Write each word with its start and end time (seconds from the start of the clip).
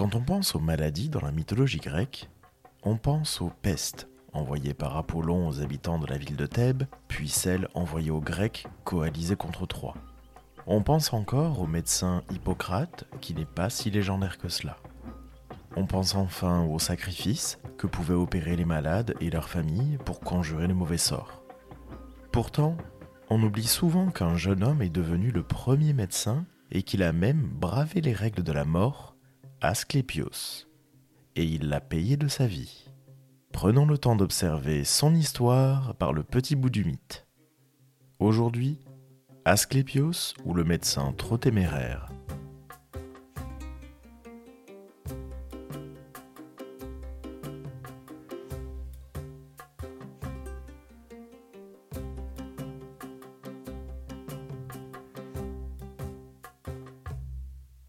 Quand 0.00 0.14
on 0.14 0.22
pense 0.22 0.54
aux 0.54 0.60
maladies 0.60 1.10
dans 1.10 1.20
la 1.20 1.30
mythologie 1.30 1.76
grecque, 1.76 2.30
on 2.84 2.96
pense 2.96 3.42
aux 3.42 3.52
pestes 3.60 4.08
envoyées 4.32 4.72
par 4.72 4.96
Apollon 4.96 5.46
aux 5.46 5.60
habitants 5.60 5.98
de 5.98 6.06
la 6.06 6.16
ville 6.16 6.36
de 6.36 6.46
Thèbes, 6.46 6.84
puis 7.06 7.28
celles 7.28 7.68
envoyées 7.74 8.10
aux 8.10 8.22
Grecs 8.22 8.66
coalisés 8.84 9.36
contre 9.36 9.66
Troie. 9.66 9.92
On 10.66 10.82
pense 10.82 11.12
encore 11.12 11.60
au 11.60 11.66
médecin 11.66 12.22
Hippocrate, 12.30 13.04
qui 13.20 13.34
n'est 13.34 13.44
pas 13.44 13.68
si 13.68 13.90
légendaire 13.90 14.38
que 14.38 14.48
cela. 14.48 14.78
On 15.76 15.84
pense 15.84 16.14
enfin 16.14 16.64
aux 16.64 16.78
sacrifices 16.78 17.58
que 17.76 17.86
pouvaient 17.86 18.14
opérer 18.14 18.56
les 18.56 18.64
malades 18.64 19.14
et 19.20 19.28
leurs 19.28 19.50
familles 19.50 19.98
pour 20.06 20.20
conjurer 20.20 20.66
les 20.66 20.72
mauvais 20.72 20.96
sorts. 20.96 21.42
Pourtant, 22.32 22.78
on 23.28 23.42
oublie 23.42 23.66
souvent 23.66 24.10
qu'un 24.10 24.38
jeune 24.38 24.64
homme 24.64 24.80
est 24.80 24.88
devenu 24.88 25.30
le 25.30 25.42
premier 25.42 25.92
médecin 25.92 26.46
et 26.72 26.84
qu'il 26.84 27.02
a 27.02 27.12
même 27.12 27.42
bravé 27.42 28.00
les 28.00 28.14
règles 28.14 28.42
de 28.42 28.52
la 28.52 28.64
mort, 28.64 29.09
Asclépios. 29.62 30.66
Et 31.36 31.44
il 31.44 31.68
l'a 31.68 31.82
payé 31.82 32.16
de 32.16 32.28
sa 32.28 32.46
vie. 32.46 32.88
Prenons 33.52 33.84
le 33.84 33.98
temps 33.98 34.16
d'observer 34.16 34.84
son 34.84 35.14
histoire 35.14 35.94
par 35.96 36.14
le 36.14 36.22
petit 36.22 36.56
bout 36.56 36.70
du 36.70 36.82
mythe. 36.82 37.26
Aujourd'hui, 38.20 38.78
Asclépios 39.44 40.32
ou 40.46 40.54
le 40.54 40.64
médecin 40.64 41.12
trop 41.12 41.36
téméraire 41.36 42.08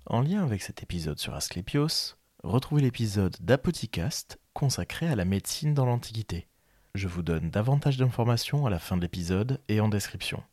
En 0.06 0.20
lien 0.20 0.44
avec 0.44 0.62
sur 1.00 1.34
Asclépios, 1.34 2.18
retrouvez 2.44 2.82
l'épisode 2.82 3.38
d'Apoticast 3.40 4.40
consacré 4.54 5.08
à 5.08 5.16
la 5.16 5.24
médecine 5.24 5.74
dans 5.74 5.86
l'Antiquité. 5.86 6.48
Je 6.96 7.08
vous 7.08 7.22
donne 7.22 7.50
davantage 7.50 7.96
d'informations 7.96 8.66
à 8.66 8.70
la 8.70 8.78
fin 8.78 8.98
de 8.98 9.02
l'épisode 9.02 9.62
et 9.70 9.80
en 9.80 9.88
description. 9.88 10.44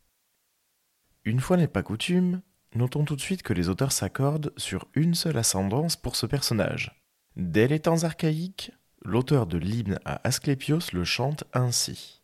Une 1.24 1.40
fois 1.40 1.56
n'est 1.56 1.66
pas 1.66 1.82
coutume, 1.82 2.40
notons 2.76 3.04
tout 3.04 3.16
de 3.16 3.20
suite 3.20 3.42
que 3.42 3.52
les 3.52 3.68
auteurs 3.68 3.90
s'accordent 3.90 4.52
sur 4.56 4.86
une 4.94 5.14
seule 5.14 5.38
ascendance 5.38 5.96
pour 5.96 6.14
ce 6.14 6.26
personnage. 6.26 7.02
Dès 7.34 7.66
les 7.66 7.80
temps 7.80 8.04
archaïques, 8.04 8.70
l'auteur 9.02 9.46
de 9.46 9.58
l'hymne 9.58 9.98
à 10.04 10.20
Asclépios 10.26 10.92
le 10.92 11.02
chante 11.02 11.42
ainsi. 11.52 12.22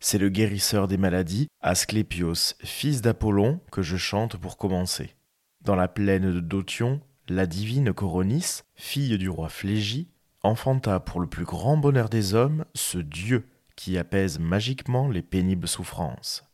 C'est 0.00 0.18
le 0.18 0.28
guérisseur 0.28 0.86
des 0.86 0.98
maladies, 0.98 1.48
Asclépios, 1.62 2.56
fils 2.62 3.00
d'Apollon, 3.00 3.60
que 3.72 3.80
je 3.80 3.96
chante 3.96 4.36
pour 4.36 4.58
commencer. 4.58 5.16
Dans 5.62 5.76
la 5.76 5.88
plaine 5.88 6.30
de 6.30 6.40
Dothion, 6.40 7.00
la 7.28 7.46
divine 7.46 7.92
Coronis, 7.92 8.60
fille 8.74 9.16
du 9.18 9.28
roi 9.28 9.48
Phlégie, 9.48 10.08
enfanta 10.42 11.00
pour 11.00 11.20
le 11.20 11.26
plus 11.26 11.44
grand 11.44 11.76
bonheur 11.76 12.08
des 12.08 12.34
hommes 12.34 12.64
ce 12.74 12.98
Dieu 12.98 13.48
qui 13.76 13.98
apaise 13.98 14.38
magiquement 14.38 15.08
les 15.08 15.22
pénibles 15.22 15.68
souffrances. 15.68 16.44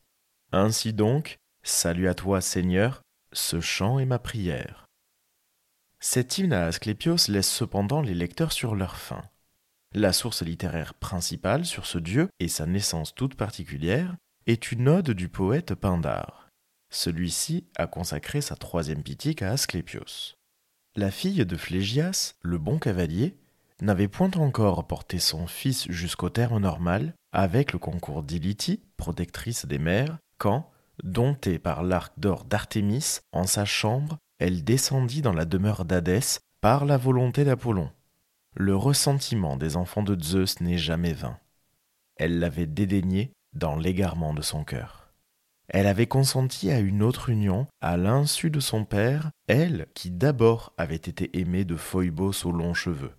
Ainsi 0.52 0.92
donc, 0.92 1.38
salut 1.62 2.08
à 2.08 2.14
toi 2.14 2.40
Seigneur, 2.40 3.02
ce 3.32 3.60
chant 3.60 3.98
est 3.98 4.06
ma 4.06 4.18
prière. 4.18 4.86
Cet 5.98 6.38
hymne 6.38 6.52
à 6.52 6.66
Asclépios 6.66 7.28
laisse 7.28 7.50
cependant 7.50 8.00
les 8.00 8.14
lecteurs 8.14 8.52
sur 8.52 8.74
leur 8.74 8.96
faim. 8.96 9.22
La 9.92 10.12
source 10.12 10.42
littéraire 10.42 10.94
principale 10.94 11.66
sur 11.66 11.84
ce 11.84 11.98
dieu 11.98 12.28
et 12.38 12.48
sa 12.48 12.64
naissance 12.64 13.14
toute 13.14 13.34
particulière 13.34 14.14
est 14.46 14.72
une 14.72 14.88
ode 14.88 15.10
du 15.10 15.28
poète 15.28 15.74
Pindare. 15.74 16.48
Celui-ci 16.90 17.66
a 17.76 17.86
consacré 17.86 18.40
sa 18.40 18.56
troisième 18.56 19.02
pitique 19.02 19.42
à 19.42 19.50
Asclépios. 19.50 20.36
La 20.96 21.12
fille 21.12 21.46
de 21.46 21.56
Phlégias, 21.56 22.34
le 22.42 22.58
bon 22.58 22.78
cavalier, 22.78 23.36
n'avait 23.80 24.08
point 24.08 24.32
encore 24.34 24.86
porté 24.88 25.20
son 25.20 25.46
fils 25.46 25.88
jusqu'au 25.88 26.30
terme 26.30 26.58
normal, 26.58 27.14
avec 27.32 27.72
le 27.72 27.78
concours 27.78 28.24
d'Iliti, 28.24 28.80
protectrice 28.96 29.66
des 29.66 29.78
mers, 29.78 30.18
quand, 30.38 30.68
domptée 31.04 31.60
par 31.60 31.84
l'arc 31.84 32.12
d'or 32.18 32.44
d'Artémis, 32.44 33.20
en 33.30 33.44
sa 33.44 33.64
chambre, 33.64 34.18
elle 34.40 34.64
descendit 34.64 35.22
dans 35.22 35.32
la 35.32 35.44
demeure 35.44 35.84
d'Hadès 35.84 36.40
par 36.60 36.84
la 36.84 36.96
volonté 36.96 37.44
d'Apollon. 37.44 37.90
Le 38.56 38.74
ressentiment 38.74 39.56
des 39.56 39.76
enfants 39.76 40.02
de 40.02 40.20
Zeus 40.20 40.60
n'est 40.60 40.76
jamais 40.78 41.12
vain. 41.12 41.38
Elle 42.16 42.40
l'avait 42.40 42.66
dédaigné 42.66 43.30
dans 43.52 43.76
l'égarement 43.76 44.34
de 44.34 44.42
son 44.42 44.64
cœur. 44.64 44.99
Elle 45.72 45.86
avait 45.86 46.08
consenti 46.08 46.70
à 46.72 46.80
une 46.80 47.00
autre 47.00 47.30
union, 47.30 47.68
à 47.80 47.96
l'insu 47.96 48.50
de 48.50 48.58
son 48.58 48.84
père, 48.84 49.30
elle 49.46 49.86
qui 49.94 50.10
d'abord 50.10 50.72
avait 50.76 50.96
été 50.96 51.38
aimée 51.38 51.64
de 51.64 51.76
Phoibos 51.76 52.44
aux 52.44 52.50
longs 52.50 52.74
cheveux. 52.74 53.12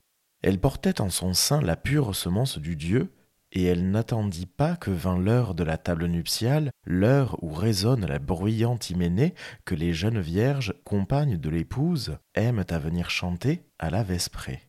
Elle 0.44 0.60
portait 0.60 1.00
en 1.00 1.10
son 1.10 1.34
sein 1.34 1.62
la 1.62 1.78
pure 1.78 2.14
semence 2.14 2.58
du 2.58 2.76
Dieu, 2.76 3.14
et 3.54 3.64
elle 3.64 3.90
n'attendit 3.90 4.48
pas 4.48 4.76
que 4.76 4.92
vint 4.92 5.18
l'heure 5.18 5.56
de 5.56 5.64
la 5.64 5.78
table 5.78 6.08
nuptiale, 6.08 6.72
l'heure 6.86 7.42
où 7.42 7.54
résonne 7.54 8.06
la 8.06 8.20
bruyante 8.20 8.90
hyménée 8.90 9.34
que 9.64 9.76
les 9.76 9.94
jeunes 9.94 10.20
vierges, 10.20 10.74
compagnes 10.84 11.38
de 11.38 11.50
l'épouse, 11.50 12.18
aiment 12.34 12.66
à 12.70 12.80
venir 12.80 13.10
chanter 13.10 13.64
à 13.80 13.90
la 13.90 14.04
vesprée. 14.04 14.68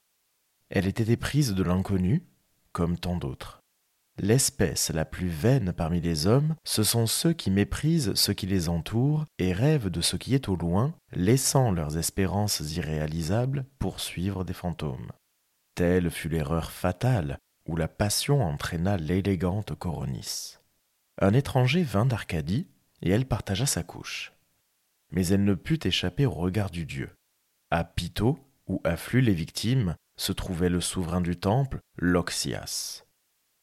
Elle 0.70 0.86
était 0.86 1.12
éprise 1.12 1.54
de 1.54 1.62
l'inconnu, 1.62 2.24
comme 2.72 2.96
tant 2.96 3.16
d'autres. 3.16 3.61
L'espèce 4.18 4.90
la 4.90 5.06
plus 5.06 5.28
vaine 5.28 5.72
parmi 5.72 6.00
les 6.00 6.26
hommes, 6.26 6.54
ce 6.64 6.82
sont 6.82 7.06
ceux 7.06 7.32
qui 7.32 7.50
méprisent 7.50 8.14
ce 8.14 8.30
qui 8.30 8.46
les 8.46 8.68
entoure 8.68 9.24
et 9.38 9.52
rêvent 9.52 9.88
de 9.88 10.02
ce 10.02 10.16
qui 10.16 10.34
est 10.34 10.48
au 10.48 10.56
loin, 10.56 10.94
laissant 11.12 11.70
leurs 11.70 11.96
espérances 11.96 12.60
irréalisables 12.60 13.64
poursuivre 13.78 14.44
des 14.44 14.52
fantômes. 14.52 15.10
Telle 15.74 16.10
fut 16.10 16.28
l'erreur 16.28 16.70
fatale 16.70 17.38
où 17.66 17.76
la 17.76 17.88
passion 17.88 18.42
entraîna 18.42 18.98
l'élégante 18.98 19.74
Coronis. 19.74 20.58
Un 21.20 21.32
étranger 21.32 21.82
vint 21.82 22.06
d'Arcadie 22.06 22.66
et 23.00 23.10
elle 23.10 23.26
partagea 23.26 23.66
sa 23.66 23.82
couche. 23.82 24.32
Mais 25.10 25.26
elle 25.28 25.44
ne 25.44 25.54
put 25.54 25.86
échapper 25.86 26.26
au 26.26 26.32
regard 26.32 26.70
du 26.70 26.84
dieu. 26.84 27.10
À 27.70 27.84
Pytho, 27.84 28.38
où 28.66 28.80
affluent 28.84 29.22
les 29.22 29.34
victimes, 29.34 29.94
se 30.16 30.32
trouvait 30.32 30.68
le 30.68 30.80
souverain 30.80 31.20
du 31.20 31.36
temple, 31.36 31.80
Loxias 31.96 33.04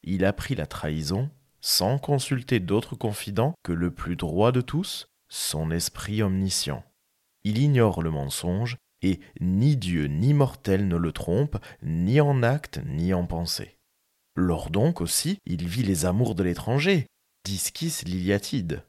il 0.04 0.26
apprit 0.26 0.56
la 0.56 0.66
trahison 0.66 1.30
sans 1.62 1.98
consulter 1.98 2.60
d'autres 2.60 2.96
confidents 2.96 3.54
que 3.64 3.74
le 3.74 3.92
plus 3.92 4.16
droit 4.16 4.52
de 4.52 4.62
tous, 4.62 5.10
son 5.28 5.72
esprit 5.72 6.24
omniscient. 6.24 6.84
Il 7.44 7.58
ignore 7.58 8.02
le 8.02 8.12
mensonge, 8.12 8.78
et 9.02 9.20
ni 9.40 9.78
Dieu 9.78 10.08
ni 10.08 10.34
mortel 10.34 10.88
ne 10.88 10.98
le 10.98 11.12
trompe, 11.12 11.58
ni 11.84 12.20
en 12.22 12.44
acte 12.44 12.82
ni 12.86 13.14
en 13.14 13.26
pensée. 13.26 13.78
Lors 14.36 14.70
donc 14.70 15.02
aussi, 15.02 15.40
il 15.46 15.68
vit 15.68 15.84
les 15.84 16.06
amours 16.06 16.36
de 16.36 16.44
l'étranger, 16.44 17.08
disquis 17.46 17.94
l'Iliatide. 18.06 18.84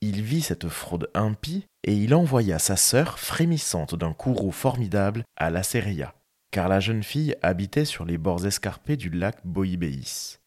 Il 0.00 0.22
vit 0.22 0.42
cette 0.42 0.68
fraude 0.68 1.10
impie, 1.14 1.66
et 1.84 1.94
il 1.94 2.14
envoya 2.14 2.58
sa 2.58 2.76
sœur, 2.76 3.18
frémissante 3.18 3.94
d'un 3.94 4.12
courroux 4.12 4.52
formidable, 4.52 5.24
à 5.36 5.50
la 5.50 5.62
Séria 5.62 6.14
car 6.50 6.68
la 6.68 6.80
jeune 6.80 7.02
fille 7.02 7.36
habitait 7.42 7.84
sur 7.84 8.04
les 8.04 8.18
bords 8.18 8.46
escarpés 8.46 8.96
du 8.96 9.10
lac 9.10 9.38
Boïbéis. 9.44 10.38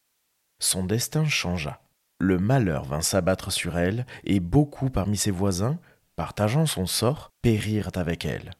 Son 0.59 0.83
destin 0.83 1.25
changea. 1.25 1.81
Le 2.19 2.37
malheur 2.37 2.85
vint 2.85 3.01
s'abattre 3.01 3.51
sur 3.51 3.77
elle, 3.77 4.05
et 4.23 4.39
beaucoup 4.39 4.89
parmi 4.89 5.17
ses 5.17 5.31
voisins, 5.31 5.79
partageant 6.15 6.65
son 6.65 6.85
sort, 6.85 7.31
périrent 7.41 7.91
avec 7.95 8.25
elle. 8.25 8.51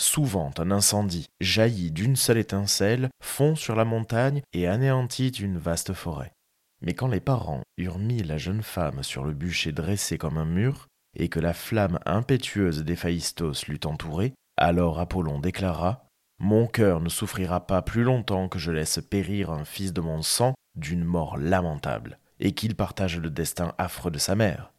Souvent 0.00 0.52
un 0.58 0.70
incendie, 0.70 1.26
jailli 1.40 1.90
d'une 1.90 2.16
seule 2.16 2.38
étincelle, 2.38 3.08
fond 3.22 3.56
sur 3.56 3.74
la 3.74 3.84
montagne 3.84 4.42
et 4.52 4.66
anéantit 4.66 5.28
une 5.28 5.58
vaste 5.58 5.92
forêt. 5.92 6.32
Mais 6.80 6.94
quand 6.94 7.08
les 7.08 7.20
parents 7.20 7.62
eurent 7.76 7.98
mis 7.98 8.22
la 8.22 8.38
jeune 8.38 8.62
femme 8.62 9.02
sur 9.02 9.24
le 9.24 9.32
bûcher 9.32 9.72
dressé 9.72 10.16
comme 10.16 10.38
un 10.38 10.44
mur, 10.44 10.86
et 11.16 11.28
que 11.28 11.40
la 11.40 11.52
flamme 11.52 11.98
impétueuse 12.06 12.84
d'Héphaïstos 12.84 13.66
l'eut 13.66 13.80
entourée, 13.84 14.34
alors 14.56 15.00
Apollon 15.00 15.40
déclara 15.40 16.07
mon 16.38 16.66
cœur 16.66 17.00
ne 17.00 17.08
souffrira 17.08 17.66
pas 17.66 17.82
plus 17.82 18.04
longtemps 18.04 18.48
que 18.48 18.58
je 18.58 18.70
laisse 18.70 19.00
périr 19.00 19.50
un 19.50 19.64
fils 19.64 19.92
de 19.92 20.00
mon 20.00 20.22
sang 20.22 20.54
d'une 20.76 21.04
mort 21.04 21.36
lamentable, 21.36 22.18
et 22.38 22.52
qu'il 22.52 22.76
partage 22.76 23.18
le 23.18 23.30
destin 23.30 23.74
affreux 23.78 24.10
de 24.10 24.18
sa 24.18 24.36
mère. 24.36 24.72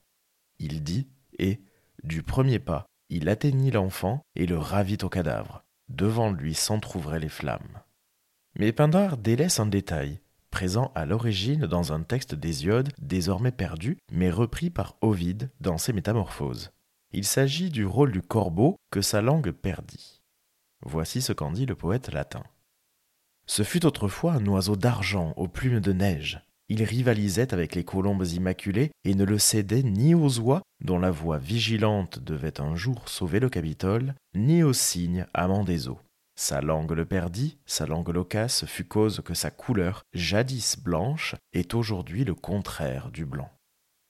Il 0.59 0.83
dit, 0.83 1.09
et, 1.37 1.61
du 2.03 2.23
premier 2.23 2.59
pas, 2.59 2.85
il 3.09 3.27
atteignit 3.27 3.73
l'enfant 3.73 4.21
et 4.35 4.45
le 4.45 4.57
ravit 4.57 4.97
au 5.03 5.09
cadavre. 5.09 5.63
Devant 5.89 6.31
lui 6.31 6.53
s'entr'ouvraient 6.53 7.19
les 7.19 7.29
flammes. 7.29 7.81
Mais 8.55 8.71
Pindare 8.71 9.17
délaisse 9.17 9.59
un 9.59 9.65
détail, 9.65 10.21
présent 10.51 10.91
à 10.95 11.05
l'origine 11.05 11.65
dans 11.65 11.93
un 11.93 12.01
texte 12.03 12.35
d'Hésiode 12.35 12.89
désormais 12.99 13.51
perdu, 13.51 13.97
mais 14.11 14.29
repris 14.29 14.69
par 14.69 14.95
Ovide 15.01 15.49
dans 15.59 15.77
ses 15.77 15.93
Métamorphoses. 15.93 16.71
Il 17.11 17.25
s'agit 17.25 17.71
du 17.71 17.85
rôle 17.85 18.11
du 18.11 18.21
corbeau 18.21 18.77
que 18.91 19.01
sa 19.01 19.21
langue 19.21 19.51
perdit. 19.51 20.18
Voici 20.85 21.21
ce 21.21 21.33
qu'en 21.33 21.51
dit 21.51 21.65
le 21.65 21.75
poète 21.75 22.11
latin. 22.11 22.43
Ce 23.45 23.63
fut 23.63 23.85
autrefois 23.85 24.33
un 24.33 24.45
oiseau 24.45 24.75
d'argent 24.75 25.33
aux 25.35 25.47
plumes 25.47 25.79
de 25.79 25.93
neige. 25.93 26.41
Il 26.69 26.83
rivalisait 26.83 27.51
avec 27.53 27.73
les 27.73 27.83
colombes 27.83 28.25
immaculées 28.25 28.91
et 29.03 29.15
ne 29.15 29.23
le 29.25 29.39
cédait 29.39 29.81
ni 29.81 30.13
aux 30.13 30.39
oies, 30.39 30.61
dont 30.81 30.99
la 30.99 31.09
voix 31.09 31.39
vigilante 31.39 32.19
devait 32.19 32.61
un 32.61 32.75
jour 32.75 33.09
sauver 33.09 33.39
le 33.39 33.49
Capitole, 33.49 34.13
ni 34.35 34.61
aux 34.61 34.73
cygnes 34.73 35.25
amants 35.33 35.63
des 35.63 35.87
eaux. 35.87 35.99
Sa 36.35 36.61
langue 36.61 36.91
le 36.91 37.05
perdit, 37.05 37.57
sa 37.65 37.85
langue 37.85 38.09
loquace 38.09 38.65
fut 38.65 38.85
cause 38.85 39.21
que 39.25 39.33
sa 39.33 39.51
couleur, 39.51 40.03
jadis 40.13 40.77
blanche, 40.79 41.35
est 41.51 41.73
aujourd'hui 41.73 42.23
le 42.23 42.35
contraire 42.35 43.09
du 43.11 43.25
blanc. 43.25 43.49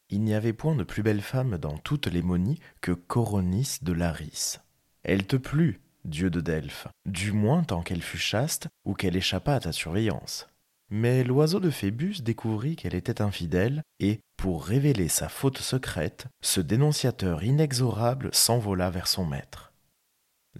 Il 0.10 0.22
n'y 0.22 0.33
avait 0.33 0.54
point 0.54 0.75
de 0.75 0.83
plus 0.83 1.01
belle 1.01 1.22
femme 1.22 1.57
dans 1.57 1.77
toutes 1.77 2.07
les 2.07 2.22
monies 2.22 2.60
que 2.81 2.92
Coronis 2.92 3.77
de 3.81 3.94
Laris. 3.94 4.57
Elle 5.04 5.25
te 5.25 5.38
plut, 5.38 5.81
dieu 6.06 6.30
de 6.30 6.42
Delphes, 6.42 6.88
du 7.06 7.31
moins 7.31 7.63
tant 7.63 7.81
qu'elle 7.81 8.01
fut 8.01 8.18
chaste 8.18 8.68
ou 8.86 8.94
qu'elle 8.94 9.16
échappa 9.16 9.56
à 9.56 9.60
ta 9.60 9.72
surveillance. 9.72 10.48
Mais 10.90 11.24
l'oiseau 11.24 11.60
de 11.60 11.69
Phébus 11.69 12.22
découvrit 12.22 12.75
qu'elle 12.75 12.96
était 12.96 13.22
infidèle, 13.22 13.84
et, 14.00 14.22
pour 14.38 14.66
révéler 14.66 15.07
sa 15.07 15.30
faute 15.30 15.60
secrète, 15.60 16.25
ce 16.42 16.62
dénonciateur 16.62 17.44
inexorable 17.44 18.30
s'envola 18.34 18.90
vers 18.90 19.07
son 19.07 19.25
maître. 19.25 19.72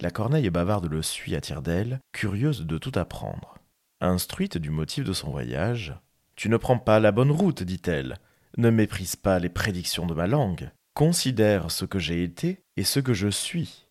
La 0.00 0.10
corneille 0.10 0.50
bavarde 0.50 0.86
le 0.86 1.02
suit 1.02 1.34
à 1.34 1.40
tire 1.40 1.62
d'aile, 1.62 2.00
curieuse 2.12 2.64
de 2.64 2.78
tout 2.78 2.92
apprendre. 2.94 3.58
Instruite 4.00 4.56
du 4.56 4.70
motif 4.70 5.04
de 5.04 5.12
son 5.12 5.30
voyage, 5.30 5.94
Tu 6.36 6.48
ne 6.48 6.56
prends 6.56 6.78
pas 6.78 7.00
la 7.00 7.12
bonne 7.12 7.30
route, 7.30 7.62
dit-elle. 7.62 8.16
Ne 8.56 8.70
méprise 8.70 9.14
pas 9.14 9.38
les 9.38 9.50
prédictions 9.50 10.06
de 10.06 10.14
ma 10.14 10.26
langue. 10.26 10.70
Considère 10.94 11.70
ce 11.70 11.84
que 11.84 11.98
j'ai 11.98 12.22
été 12.22 12.62
et 12.76 12.84
ce 12.84 12.98
que 12.98 13.12
je 13.12 13.28
suis. 13.28 13.89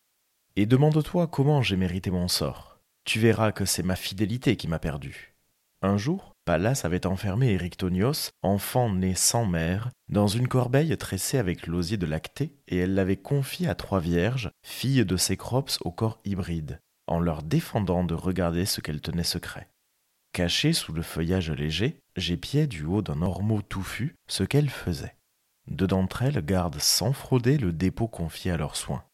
Et 0.59 0.65
demande-toi 0.65 1.27
comment 1.27 1.61
j'ai 1.61 1.77
mérité 1.77 2.11
mon 2.11 2.27
sort. 2.27 2.81
Tu 3.05 3.17
verras 3.17 3.53
que 3.53 3.63
c'est 3.63 3.81
ma 3.81 3.95
fidélité 3.95 4.57
qui 4.57 4.67
m'a 4.67 4.77
perdu. 4.77 5.33
Un 5.81 5.95
jour, 5.95 6.35
Pallas 6.43 6.81
avait 6.83 7.05
enfermé 7.05 7.53
Érictonios, 7.53 8.31
enfant 8.41 8.93
né 8.93 9.15
sans 9.15 9.45
mère, 9.45 9.89
dans 10.09 10.27
une 10.27 10.49
corbeille 10.49 10.97
tressée 10.97 11.37
avec 11.37 11.65
l'osier 11.65 11.95
de 11.95 12.05
Lactée, 12.05 12.57
et 12.67 12.75
elle 12.79 12.93
l'avait 12.93 13.15
confié 13.15 13.69
à 13.69 13.75
trois 13.75 14.01
vierges, 14.01 14.51
filles 14.61 15.05
de 15.05 15.15
Cécrops 15.15 15.79
au 15.85 15.91
corps 15.91 16.19
hybride, 16.25 16.81
en 17.07 17.21
leur 17.21 17.41
défendant 17.41 18.03
de 18.03 18.13
regarder 18.13 18.65
ce 18.65 18.81
qu'elles 18.81 18.99
tenaient 18.99 19.23
secret. 19.23 19.69
Caché 20.33 20.73
sous 20.73 20.91
le 20.91 21.03
feuillage 21.03 21.51
léger, 21.51 22.01
j'épiais 22.17 22.67
du 22.67 22.83
haut 22.83 23.01
d'un 23.01 23.21
ormeau 23.21 23.61
touffu 23.61 24.13
ce 24.27 24.43
qu'elles 24.43 24.69
faisaient. 24.69 25.15
Deux 25.67 25.87
d'entre 25.87 26.21
elles 26.21 26.43
gardent 26.43 26.81
sans 26.81 27.13
frauder 27.13 27.57
le 27.57 27.71
dépôt 27.71 28.09
confié 28.09 28.51
à 28.51 28.57
leurs 28.57 28.75
soins. 28.75 29.05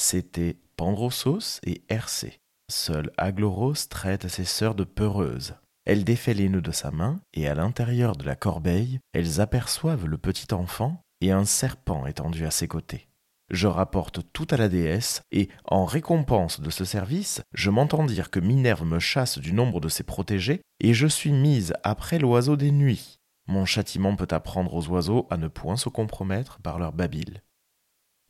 C'étaient 0.00 0.56
Pandrosos 0.76 1.58
et 1.66 1.82
Hercé. 1.88 2.38
Seul 2.70 3.10
Agloros 3.16 3.88
traite 3.90 4.28
ses 4.28 4.44
sœurs 4.44 4.76
de 4.76 4.84
peureuses. 4.84 5.56
Elle 5.86 6.04
défait 6.04 6.34
les 6.34 6.48
nœuds 6.48 6.62
de 6.62 6.70
sa 6.70 6.92
main, 6.92 7.20
et 7.34 7.48
à 7.48 7.56
l'intérieur 7.56 8.14
de 8.14 8.24
la 8.24 8.36
corbeille, 8.36 9.00
elles 9.12 9.40
aperçoivent 9.40 10.06
le 10.06 10.16
petit 10.16 10.54
enfant 10.54 11.02
et 11.20 11.32
un 11.32 11.44
serpent 11.44 12.06
étendu 12.06 12.46
à 12.46 12.52
ses 12.52 12.68
côtés. 12.68 13.08
Je 13.50 13.66
rapporte 13.66 14.20
tout 14.32 14.46
à 14.50 14.56
la 14.56 14.68
déesse, 14.68 15.22
et 15.32 15.48
en 15.64 15.84
récompense 15.84 16.60
de 16.60 16.70
ce 16.70 16.84
service, 16.84 17.42
je 17.52 17.70
m'entends 17.70 18.06
dire 18.06 18.30
que 18.30 18.38
Minerve 18.38 18.84
me 18.84 19.00
chasse 19.00 19.38
du 19.38 19.52
nombre 19.52 19.80
de 19.80 19.88
ses 19.88 20.04
protégés, 20.04 20.60
et 20.78 20.94
je 20.94 21.08
suis 21.08 21.32
mise 21.32 21.74
après 21.82 22.20
l'oiseau 22.20 22.54
des 22.54 22.70
nuits. 22.70 23.16
Mon 23.48 23.64
châtiment 23.64 24.14
peut 24.14 24.28
apprendre 24.30 24.74
aux 24.74 24.86
oiseaux 24.90 25.26
à 25.28 25.36
ne 25.38 25.48
point 25.48 25.76
se 25.76 25.88
compromettre 25.88 26.60
par 26.60 26.78
leur 26.78 26.92
babile. 26.92 27.42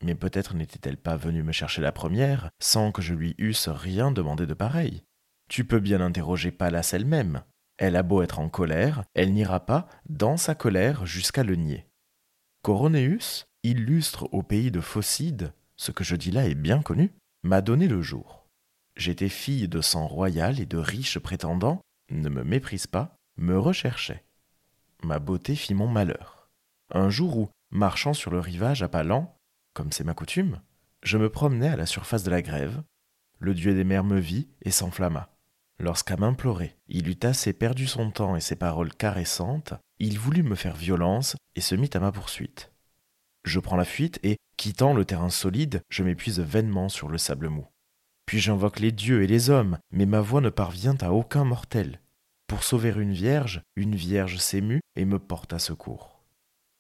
Mais 0.03 0.15
peut-être 0.15 0.55
n'était-elle 0.55 0.97
pas 0.97 1.17
venue 1.17 1.43
me 1.43 1.53
chercher 1.53 1.83
la 1.83 1.93
première, 1.93 2.51
sans 2.61 2.93
que 2.93 3.03
je 3.03 3.15
lui 3.15 3.35
eusse 3.39 3.69
rien 3.69 4.11
demandé 4.11 4.47
de 4.47 4.55
pareil. 4.55 5.03
Tu 5.49 5.65
peux 5.65 5.81
bien 5.81 6.01
interroger 6.01 6.51
Pallas 6.51 6.91
elle-même. 6.93 7.43
Elle 7.79 7.97
a 7.97 8.03
beau 8.03 8.23
être 8.23 8.39
en 8.39 8.49
colère, 8.49 9.05
elle 9.15 9.33
n'ira 9.33 9.65
pas, 9.65 9.89
dans 10.09 10.37
sa 10.37 10.55
colère, 10.55 11.07
jusqu'à 11.07 11.45
le 11.45 11.57
nier. 11.57 11.87
Coronéus, 12.63 13.47
illustre 13.63 14.29
au 14.33 14.43
pays 14.43 14.71
de 14.71 14.81
Phocide, 14.81 15.53
ce 15.77 15.93
que 15.93 16.05
je 16.05 16.17
dis 16.17 16.33
là 16.33 16.49
est 16.49 16.55
bien 16.55 16.83
connu, 16.83 17.13
m'a 17.45 17.61
donné 17.61 17.87
le 17.87 18.03
jour. 18.03 18.47
J'étais 18.97 19.29
fille 19.29 19.69
de 19.69 19.81
sang 19.81 20.09
royal 20.09 20.59
et 20.59 20.67
de 20.67 20.77
riches 20.77 21.21
prétendants, 21.21 21.81
ne 22.11 22.29
me 22.29 22.43
méprise 22.43 22.89
pas, 22.89 23.17
me 23.37 23.59
recherchait. 23.59 24.25
Ma 25.05 25.21
beauté 25.21 25.55
fit 25.55 25.75
mon 25.75 25.87
malheur. 25.87 26.51
Un 26.93 27.11
jour 27.11 27.37
où, 27.37 27.51
marchant 27.71 28.13
sur 28.13 28.33
le 28.33 28.41
rivage 28.41 28.83
à 28.83 28.89
pas 28.89 29.05
comme 29.79 29.93
c'est 29.93 30.03
ma 30.03 30.13
coutume, 30.13 30.61
je 31.05 31.19
me 31.19 31.31
promenais 31.31 31.69
à 31.69 31.77
la 31.77 31.87
surface 31.87 32.25
de 32.25 32.33
la 32.33 32.43
grève, 32.43 32.83
le 33.39 33.55
dieu 33.55 33.75
des 33.75 33.85
mers 33.85 34.03
me 34.03 34.19
vit 34.19 34.49
et 34.63 34.73
s'enflamma. 34.73 35.31
Lorsqu'à 35.79 36.17
m'implorer, 36.17 36.77
il 36.89 37.09
eut 37.09 37.21
assez 37.23 37.53
perdu 37.53 37.87
son 37.87 38.11
temps 38.11 38.35
et 38.35 38.41
ses 38.41 38.57
paroles 38.57 38.93
caressantes, 38.93 39.75
il 40.01 40.19
voulut 40.19 40.43
me 40.43 40.57
faire 40.57 40.75
violence 40.75 41.37
et 41.55 41.61
se 41.61 41.77
mit 41.77 41.91
à 41.95 42.01
ma 42.01 42.11
poursuite. 42.11 42.73
Je 43.45 43.61
prends 43.61 43.77
la 43.77 43.85
fuite 43.85 44.19
et, 44.25 44.39
quittant 44.57 44.95
le 44.95 45.05
terrain 45.05 45.31
solide, 45.31 45.81
je 45.91 46.03
m'épuise 46.03 46.41
vainement 46.41 46.89
sur 46.89 47.07
le 47.07 47.17
sable 47.17 47.49
mou. 47.49 47.65
Puis 48.27 48.41
j'invoque 48.41 48.81
les 48.81 48.91
dieux 48.91 49.23
et 49.23 49.29
les 49.29 49.49
hommes, 49.49 49.79
mais 49.93 50.07
ma 50.07 50.21
voix 50.21 50.41
ne 50.41 50.51
parvient 50.51 50.97
à 51.03 51.13
aucun 51.13 51.45
mortel. 51.45 52.01
Pour 52.49 52.65
sauver 52.65 52.93
une 52.97 53.13
vierge, 53.13 53.63
une 53.77 53.95
vierge 53.95 54.39
s'émut 54.39 54.83
et 54.97 55.05
me 55.05 55.21
porta 55.21 55.61
secours. 55.61 56.18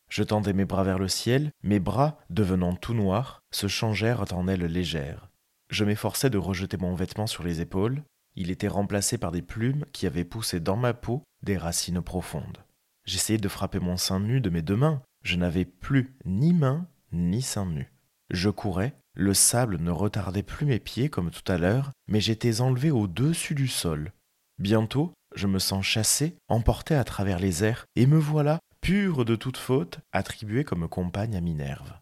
Je 0.08 0.22
tendais 0.22 0.52
mes 0.52 0.64
bras 0.64 0.84
vers 0.84 0.98
le 0.98 1.08
ciel, 1.08 1.50
mes 1.62 1.80
bras, 1.80 2.18
devenant 2.30 2.74
tout 2.74 2.94
noirs, 2.94 3.42
se 3.50 3.68
changèrent 3.68 4.32
en 4.32 4.48
ailes 4.48 4.64
légères. 4.64 5.28
Je 5.70 5.84
m'efforçais 5.84 6.30
de 6.30 6.38
rejeter 6.38 6.76
mon 6.76 6.94
vêtement 6.94 7.26
sur 7.26 7.44
les 7.44 7.60
épaules, 7.60 8.02
il 8.34 8.50
était 8.50 8.68
remplacé 8.68 9.18
par 9.18 9.32
des 9.32 9.42
plumes 9.42 9.84
qui 9.92 10.06
avaient 10.06 10.24
poussé 10.24 10.60
dans 10.60 10.76
ma 10.76 10.94
peau 10.94 11.22
des 11.42 11.56
racines 11.56 12.00
profondes. 12.00 12.64
J'essayais 13.04 13.38
de 13.38 13.48
frapper 13.48 13.80
mon 13.80 13.96
sein 13.96 14.20
nu 14.20 14.40
de 14.40 14.50
mes 14.50 14.62
deux 14.62 14.76
mains, 14.76 15.02
je 15.24 15.36
n'avais 15.36 15.64
plus 15.64 16.16
ni 16.24 16.52
main 16.52 16.86
ni 17.12 17.42
seins 17.42 17.66
nus. 17.66 17.92
Je 18.30 18.50
courais, 18.50 18.94
le 19.14 19.34
sable 19.34 19.78
ne 19.78 19.90
retardait 19.90 20.42
plus 20.42 20.66
mes 20.66 20.78
pieds 20.78 21.08
comme 21.08 21.30
tout 21.30 21.50
à 21.50 21.58
l'heure, 21.58 21.90
mais 22.06 22.20
j'étais 22.20 22.60
enlevé 22.60 22.90
au-dessus 22.90 23.54
du 23.54 23.66
sol. 23.66 24.12
Bientôt, 24.58 25.12
je 25.34 25.46
me 25.46 25.58
sens 25.58 25.84
chassé, 25.84 26.36
emporté 26.48 26.94
à 26.94 27.04
travers 27.04 27.38
les 27.38 27.64
airs, 27.64 27.86
et 27.96 28.06
me 28.06 28.18
voilà, 28.18 28.60
pur 28.88 29.26
de 29.26 29.36
toute 29.36 29.58
faute, 29.58 29.98
attribué 30.12 30.64
comme 30.64 30.88
compagne 30.88 31.36
à 31.36 31.42
Minerve. 31.42 31.92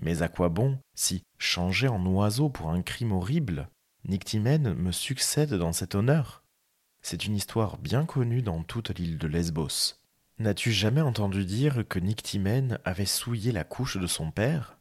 Mais 0.00 0.22
à 0.22 0.28
quoi 0.28 0.48
bon 0.48 0.76
si, 0.92 1.22
changé 1.38 1.86
en 1.86 2.04
oiseau 2.04 2.48
pour 2.48 2.70
un 2.70 2.82
crime 2.82 3.12
horrible, 3.12 3.68
Nictimène 4.08 4.74
me 4.74 4.90
succède 4.90 5.54
dans 5.54 5.72
cet 5.72 5.94
honneur? 5.94 6.42
C'est 7.00 7.26
une 7.26 7.36
histoire 7.36 7.78
bien 7.78 8.04
connue 8.06 8.42
dans 8.42 8.64
toute 8.64 8.90
l'île 8.90 9.18
de 9.18 9.28
Lesbos. 9.28 10.00
N'as-tu 10.40 10.72
jamais 10.72 11.00
entendu 11.00 11.44
dire 11.44 11.84
que 11.88 12.00
Nictimène 12.00 12.80
avait 12.84 13.06
souillé 13.06 13.52
la 13.52 13.62
couche 13.62 13.96
de 13.96 14.08
son 14.08 14.32
père? 14.32 14.78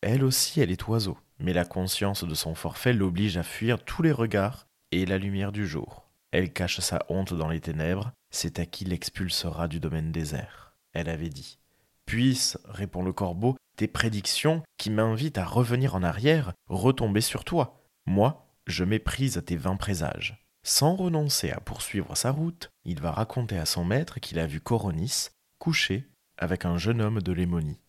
Elle 0.00 0.24
aussi, 0.24 0.62
elle 0.62 0.70
est 0.70 0.88
oiseau, 0.88 1.18
mais 1.38 1.52
la 1.52 1.66
conscience 1.66 2.24
de 2.24 2.34
son 2.34 2.54
forfait 2.54 2.94
l'oblige 2.94 3.36
à 3.36 3.42
fuir 3.42 3.84
tous 3.84 4.00
les 4.00 4.12
regards 4.12 4.66
et 4.92 5.04
la 5.04 5.18
lumière 5.18 5.52
du 5.52 5.66
jour. 5.66 6.08
Elle 6.30 6.54
cache 6.54 6.80
sa 6.80 7.04
honte 7.10 7.34
dans 7.34 7.50
les 7.50 7.60
ténèbres, 7.60 8.12
c'est 8.30 8.58
à 8.58 8.64
qui 8.64 8.86
l'expulsera 8.86 9.68
du 9.68 9.78
domaine 9.78 10.10
désert. 10.10 10.71
Elle 10.92 11.08
avait 11.08 11.28
dit. 11.28 11.58
Puisse, 12.06 12.58
répond 12.64 13.02
le 13.02 13.12
corbeau, 13.12 13.56
tes 13.76 13.88
prédictions, 13.88 14.62
qui 14.78 14.90
m'invitent 14.90 15.38
à 15.38 15.44
revenir 15.44 15.94
en 15.94 16.02
arrière, 16.02 16.52
retomber 16.68 17.20
sur 17.20 17.44
toi. 17.44 17.82
Moi, 18.06 18.46
je 18.66 18.84
méprise 18.84 19.42
tes 19.46 19.56
vains 19.56 19.76
présages. 19.76 20.44
Sans 20.64 20.94
renoncer 20.94 21.50
à 21.50 21.60
poursuivre 21.60 22.16
sa 22.16 22.30
route, 22.30 22.70
il 22.84 23.00
va 23.00 23.10
raconter 23.10 23.58
à 23.58 23.66
son 23.66 23.84
maître 23.84 24.20
qu'il 24.20 24.38
a 24.38 24.46
vu 24.46 24.60
Coronis 24.60 25.28
couché 25.58 26.08
avec 26.38 26.64
un 26.64 26.76
jeune 26.76 27.00
homme 27.00 27.20
de 27.20 27.32
Lémonie. 27.32 27.80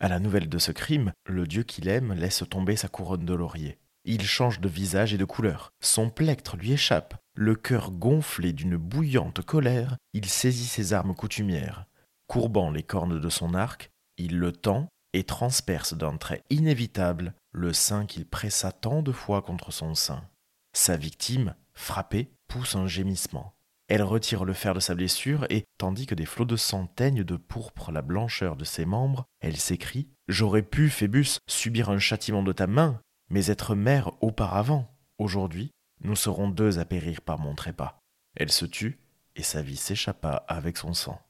À 0.00 0.08
la 0.08 0.18
nouvelle 0.18 0.48
de 0.48 0.58
ce 0.58 0.72
crime, 0.72 1.12
le 1.26 1.46
dieu 1.46 1.62
qu'il 1.62 1.86
aime 1.88 2.12
laisse 2.12 2.42
tomber 2.50 2.74
sa 2.74 2.88
couronne 2.88 3.24
de 3.24 3.34
laurier. 3.34 3.78
Il 4.04 4.22
change 4.24 4.60
de 4.60 4.68
visage 4.68 5.14
et 5.14 5.18
de 5.18 5.24
couleur. 5.24 5.72
Son 5.80 6.10
plectre 6.10 6.56
lui 6.56 6.72
échappe. 6.72 7.14
Le 7.34 7.54
cœur 7.54 7.92
gonflé 7.92 8.52
d'une 8.52 8.76
bouillante 8.76 9.42
colère, 9.42 9.96
il 10.12 10.26
saisit 10.26 10.66
ses 10.66 10.92
armes 10.92 11.14
coutumières. 11.14 11.86
Courbant 12.32 12.70
les 12.70 12.82
cornes 12.82 13.20
de 13.20 13.28
son 13.28 13.52
arc, 13.52 13.90
il 14.16 14.38
le 14.38 14.52
tend 14.52 14.88
et 15.12 15.22
transperce 15.22 15.92
d'un 15.92 16.16
trait 16.16 16.42
inévitable 16.48 17.34
le 17.52 17.74
sein 17.74 18.06
qu'il 18.06 18.24
pressa 18.24 18.72
tant 18.72 19.02
de 19.02 19.12
fois 19.12 19.42
contre 19.42 19.70
son 19.70 19.94
sein. 19.94 20.26
Sa 20.72 20.96
victime, 20.96 21.54
frappée, 21.74 22.32
pousse 22.48 22.74
un 22.74 22.86
gémissement. 22.86 23.52
Elle 23.86 24.02
retire 24.02 24.46
le 24.46 24.54
fer 24.54 24.72
de 24.72 24.80
sa 24.80 24.94
blessure 24.94 25.44
et, 25.50 25.64
tandis 25.76 26.06
que 26.06 26.14
des 26.14 26.24
flots 26.24 26.46
de 26.46 26.56
sang 26.56 26.86
teignent 26.86 27.22
de 27.22 27.36
pourpre 27.36 27.92
la 27.92 28.00
blancheur 28.00 28.56
de 28.56 28.64
ses 28.64 28.86
membres, 28.86 29.26
elle 29.40 29.58
s'écrie 29.58 30.08
J'aurais 30.26 30.62
pu, 30.62 30.88
Phébus, 30.88 31.36
subir 31.46 31.90
un 31.90 31.98
châtiment 31.98 32.42
de 32.42 32.52
ta 32.52 32.66
main, 32.66 32.98
mais 33.28 33.48
être 33.48 33.74
mère 33.74 34.10
auparavant. 34.22 34.90
Aujourd'hui, 35.18 35.70
nous 36.00 36.16
serons 36.16 36.48
deux 36.48 36.78
à 36.78 36.86
périr 36.86 37.20
par 37.20 37.38
mon 37.38 37.54
trépas. 37.54 37.98
Elle 38.36 38.50
se 38.50 38.64
tut, 38.64 39.00
et 39.36 39.42
sa 39.42 39.60
vie 39.60 39.76
s'échappa 39.76 40.46
avec 40.48 40.78
son 40.78 40.94
sang. 40.94 41.20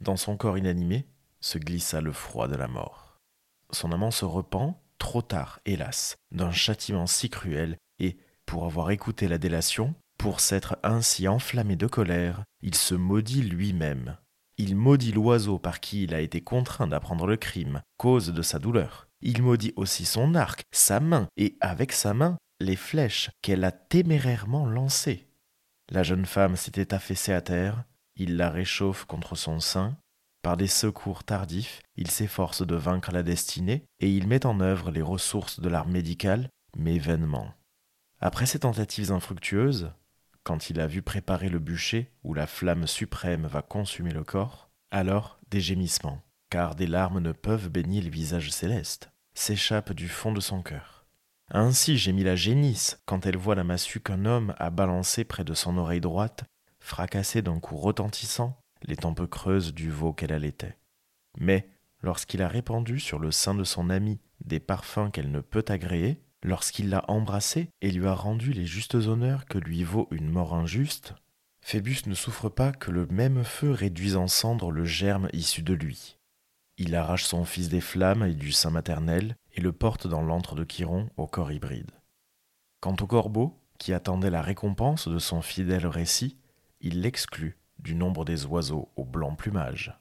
Dans 0.00 0.16
son 0.16 0.36
corps 0.36 0.58
inanimé 0.58 1.06
se 1.40 1.58
glissa 1.58 2.00
le 2.00 2.12
froid 2.12 2.48
de 2.48 2.56
la 2.56 2.68
mort. 2.68 3.20
Son 3.70 3.92
amant 3.92 4.10
se 4.10 4.24
repent, 4.24 4.80
trop 4.98 5.22
tard, 5.22 5.60
hélas, 5.66 6.16
d'un 6.32 6.52
châtiment 6.52 7.06
si 7.06 7.28
cruel, 7.28 7.76
et, 7.98 8.16
pour 8.46 8.64
avoir 8.64 8.90
écouté 8.90 9.28
la 9.28 9.38
délation, 9.38 9.94
pour 10.18 10.40
s'être 10.40 10.78
ainsi 10.82 11.28
enflammé 11.28 11.76
de 11.76 11.86
colère, 11.86 12.44
il 12.62 12.74
se 12.74 12.94
maudit 12.94 13.42
lui-même. 13.42 14.16
Il 14.56 14.76
maudit 14.76 15.12
l'oiseau 15.12 15.58
par 15.58 15.80
qui 15.80 16.04
il 16.04 16.14
a 16.14 16.20
été 16.20 16.40
contraint 16.40 16.86
d'apprendre 16.86 17.26
le 17.26 17.36
crime, 17.36 17.82
cause 17.96 18.32
de 18.32 18.42
sa 18.42 18.58
douleur. 18.58 19.08
Il 19.20 19.42
maudit 19.42 19.72
aussi 19.76 20.04
son 20.04 20.34
arc, 20.34 20.62
sa 20.70 21.00
main, 21.00 21.26
et 21.36 21.56
avec 21.60 21.92
sa 21.92 22.14
main, 22.14 22.36
les 22.60 22.76
flèches 22.76 23.30
qu'elle 23.42 23.64
a 23.64 23.72
témérairement 23.72 24.66
lancées. 24.66 25.28
La 25.90 26.02
jeune 26.02 26.26
femme 26.26 26.56
s'était 26.56 26.94
affaissée 26.94 27.32
à 27.32 27.40
terre, 27.40 27.84
il 28.16 28.36
la 28.36 28.50
réchauffe 28.50 29.04
contre 29.04 29.36
son 29.36 29.60
sein, 29.60 29.96
par 30.44 30.58
des 30.58 30.66
secours 30.66 31.24
tardifs, 31.24 31.80
il 31.96 32.10
s'efforce 32.10 32.66
de 32.66 32.74
vaincre 32.74 33.12
la 33.12 33.22
destinée 33.22 33.86
et 33.98 34.10
il 34.10 34.28
met 34.28 34.44
en 34.44 34.60
œuvre 34.60 34.90
les 34.90 35.00
ressources 35.00 35.58
de 35.58 35.70
l'art 35.70 35.88
médical, 35.88 36.50
mais 36.76 36.98
vainement. 36.98 37.54
Après 38.20 38.44
ces 38.44 38.58
tentatives 38.58 39.10
infructueuses, 39.10 39.90
quand 40.42 40.68
il 40.68 40.80
a 40.80 40.86
vu 40.86 41.00
préparer 41.00 41.48
le 41.48 41.60
bûcher 41.60 42.10
où 42.24 42.34
la 42.34 42.46
flamme 42.46 42.86
suprême 42.86 43.46
va 43.46 43.62
consumer 43.62 44.12
le 44.12 44.22
corps, 44.22 44.68
alors 44.90 45.38
des 45.50 45.60
gémissements, 45.60 46.22
car 46.50 46.74
des 46.74 46.86
larmes 46.86 47.20
ne 47.20 47.32
peuvent 47.32 47.70
baigner 47.70 48.02
le 48.02 48.10
visage 48.10 48.50
céleste, 48.50 49.10
s'échappent 49.32 49.94
du 49.94 50.08
fond 50.08 50.32
de 50.32 50.40
son 50.40 50.62
cœur. 50.62 51.06
Ainsi 51.50 51.96
gémit 51.96 52.24
la 52.24 52.36
génisse 52.36 53.00
quand 53.06 53.24
elle 53.24 53.38
voit 53.38 53.54
la 53.54 53.64
massue 53.64 54.00
qu'un 54.00 54.26
homme 54.26 54.54
a 54.58 54.68
balancée 54.68 55.24
près 55.24 55.44
de 55.44 55.54
son 55.54 55.78
oreille 55.78 56.02
droite, 56.02 56.44
fracassée 56.84 57.40
d'un 57.40 57.60
coup 57.60 57.76
retentissant 57.76 58.58
les 58.82 58.96
tempes 58.96 59.26
creuses 59.26 59.72
du 59.72 59.90
veau 59.90 60.12
qu'elle 60.12 60.32
allaitait. 60.32 60.76
Mais 61.38 61.66
lorsqu'il 62.02 62.42
a 62.42 62.48
répandu 62.48 63.00
sur 63.00 63.18
le 63.18 63.30
sein 63.30 63.54
de 63.54 63.64
son 63.64 63.88
amie 63.88 64.20
des 64.44 64.60
parfums 64.60 65.10
qu'elle 65.10 65.30
ne 65.30 65.40
peut 65.40 65.64
agréer, 65.68 66.20
lorsqu'il 66.42 66.90
l'a 66.90 67.02
embrassée 67.08 67.70
et 67.80 67.90
lui 67.90 68.06
a 68.06 68.12
rendu 68.12 68.52
les 68.52 68.66
justes 68.66 68.94
honneurs 68.94 69.46
que 69.46 69.56
lui 69.56 69.82
vaut 69.82 70.08
une 70.10 70.28
mort 70.28 70.54
injuste, 70.54 71.14
Phébus 71.62 72.02
ne 72.04 72.14
souffre 72.14 72.50
pas 72.50 72.72
que 72.72 72.90
le 72.90 73.06
même 73.06 73.42
feu 73.42 73.70
réduise 73.70 74.16
en 74.16 74.28
cendres 74.28 74.70
le 74.70 74.84
germe 74.84 75.30
issu 75.32 75.62
de 75.62 75.72
lui. 75.72 76.18
Il 76.76 76.94
arrache 76.94 77.24
son 77.24 77.46
fils 77.46 77.70
des 77.70 77.80
flammes 77.80 78.24
et 78.24 78.34
du 78.34 78.52
sein 78.52 78.70
maternel 78.70 79.36
et 79.54 79.62
le 79.62 79.72
porte 79.72 80.06
dans 80.06 80.20
l'antre 80.20 80.54
de 80.54 80.64
Chiron 80.64 81.08
au 81.16 81.26
corps 81.26 81.50
hybride. 81.50 81.92
Quant 82.80 82.96
au 83.00 83.06
corbeau, 83.06 83.58
qui 83.78 83.94
attendait 83.94 84.28
la 84.28 84.42
récompense 84.42 85.08
de 85.08 85.18
son 85.18 85.40
fidèle 85.40 85.86
récit, 85.86 86.36
il 86.84 87.00
l'exclut 87.00 87.56
du 87.78 87.94
nombre 87.94 88.26
des 88.26 88.44
oiseaux 88.44 88.90
au 88.94 89.04
blanc 89.04 89.34
plumage. 89.34 89.98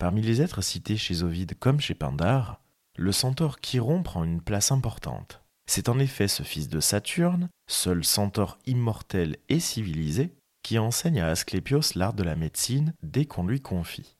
Parmi 0.00 0.20
les 0.20 0.42
êtres 0.42 0.62
cités 0.62 0.96
chez 0.96 1.22
Ovide 1.22 1.56
comme 1.58 1.80
chez 1.80 1.94
Pindare, 1.94 2.60
le 2.96 3.12
centaure 3.12 3.60
Chiron 3.60 4.02
prend 4.02 4.24
une 4.24 4.40
place 4.40 4.72
importante. 4.72 5.42
C'est 5.66 5.88
en 5.88 5.98
effet 6.00 6.26
ce 6.28 6.42
fils 6.42 6.68
de 6.68 6.80
Saturne, 6.80 7.48
seul 7.68 8.04
centaure 8.04 8.58
immortel 8.66 9.36
et 9.48 9.60
civilisé, 9.60 10.34
qui 10.62 10.78
enseigne 10.78 11.20
à 11.20 11.28
Asclépios 11.28 11.94
l'art 11.94 12.14
de 12.14 12.24
la 12.24 12.34
médecine 12.34 12.92
dès 13.02 13.24
qu'on 13.24 13.46
lui 13.46 13.60
confie. 13.60 14.16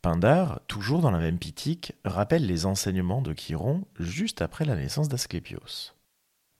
Pindare, 0.00 0.60
toujours 0.68 1.00
dans 1.00 1.10
la 1.10 1.18
même 1.18 1.38
pitique, 1.38 1.92
rappelle 2.04 2.46
les 2.46 2.66
enseignements 2.66 3.20
de 3.20 3.34
Chiron 3.34 3.84
juste 3.98 4.42
après 4.42 4.64
la 4.64 4.76
naissance 4.76 5.08
d'Asclépios. 5.08 5.94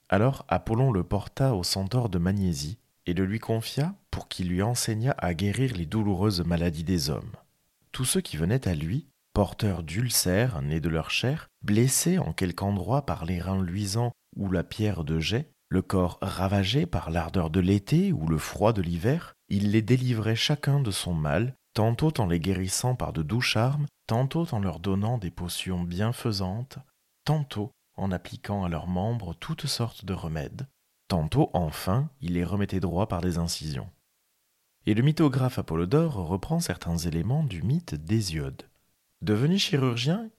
Alors 0.09 0.45
Apollon 0.49 0.91
le 0.91 1.05
porta 1.05 1.55
au 1.55 1.63
centaure 1.63 2.09
de 2.09 2.19
Magnésie 2.19 2.79
et 3.09 3.15
le 3.15 3.25
lui 3.25 3.39
confia 3.39 3.95
pour 4.11 4.29
qu'il 4.29 4.51
lui 4.51 4.63
enseignât 4.63 5.15
à 5.17 5.33
guérir 5.33 5.75
les 5.75 5.87
douloureuses 5.87 6.45
maladies 6.45 6.85
des 6.85 7.09
hommes. 7.09 7.33
Tous 7.91 8.05
ceux 8.05 8.21
qui 8.21 8.37
venaient 8.37 8.69
à 8.69 8.75
lui, 8.75 9.09
porteurs 9.33 9.83
d'ulcères 9.83 10.61
nés 10.61 10.81
de 10.81 10.91
leur 10.91 11.11
chair, 11.11 11.49
blessés 11.63 12.19
en 12.19 12.35
quelque 12.35 12.63
endroit 12.63 13.07
par 13.07 13.25
les 13.25 13.41
reins 13.41 13.63
luisants 13.63 14.13
ou 14.37 14.51
la 14.51 14.63
pierre 14.63 15.05
de 15.05 15.21
jet, 15.21 15.51
le 15.71 15.81
corps 15.81 16.19
ravagé 16.21 16.85
par 16.85 17.11
l'ardeur 17.11 17.49
de 17.49 17.61
l'été 17.61 18.13
ou 18.13 18.29
le 18.29 18.37
froid 18.37 18.75
de 18.75 18.83
l'hiver, 18.83 19.33
il 19.49 19.71
les 19.71 19.83
délivrait 19.83 20.37
chacun 20.37 20.79
de 20.79 20.91
son 20.91 21.15
mal, 21.15 21.55
tantôt 21.73 22.13
en 22.21 22.27
les 22.27 22.41
guérissant 22.41 22.95
par 22.95 23.15
de 23.15 23.23
doux 23.23 23.41
charmes, 23.41 23.87
tantôt 24.07 24.47
en 24.53 24.61
leur 24.61 24.81
donnant 24.81 25.17
des 25.17 25.31
potions 25.31 25.83
bienfaisantes, 25.83 26.79
tantôt 27.25 27.71
en 27.97 28.13
appliquant 28.13 28.65
à 28.65 28.69
leurs 28.69 28.87
membres 28.87 29.33
toutes 29.33 29.67
sortes 29.67 30.05
de 30.05 30.13
remèdes, 30.13 30.67
Tantôt, 31.09 31.51
enfin, 31.55 32.11
il 32.21 32.35
les 32.35 32.45
remettait 32.45 32.81
droit 32.81 33.09
par 33.09 33.23
des 33.23 33.39
incisions. 33.39 33.91
Et 34.87 34.95
le 34.95 35.03
mythographe 35.03 35.59
Apollodore 35.59 36.15
reprend 36.15 36.61
certains 36.61 36.99
éléments 36.99 37.43
du 37.43 37.63
mythe 37.63 37.95
d'Hésiode. 37.95 38.63
Devenu 39.23 39.59
chirurgien, 39.59 40.31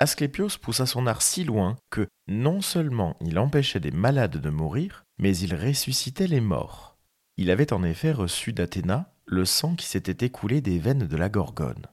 Asclépios 0.00 0.58
poussa 0.60 0.86
son 0.86 1.06
art 1.06 1.22
si 1.22 1.44
loin 1.44 1.76
que 1.90 2.08
non 2.26 2.60
seulement 2.60 3.16
il 3.20 3.38
empêchait 3.38 3.80
des 3.80 3.92
malades 3.92 4.38
de 4.38 4.50
mourir, 4.50 5.04
mais 5.18 5.36
il 5.36 5.54
ressuscitait 5.54 6.26
les 6.26 6.40
morts. 6.40 6.98
Il 7.36 7.50
avait 7.50 7.72
en 7.72 7.84
effet 7.84 8.12
reçu 8.12 8.52
d'Athéna 8.52 9.12
le 9.26 9.44
sang 9.44 9.76
qui 9.76 9.86
s'était 9.86 10.26
écoulé 10.26 10.60
des 10.60 10.78
veines 10.78 11.06
de 11.06 11.16
la 11.16 11.28
Gorgone. 11.28 11.86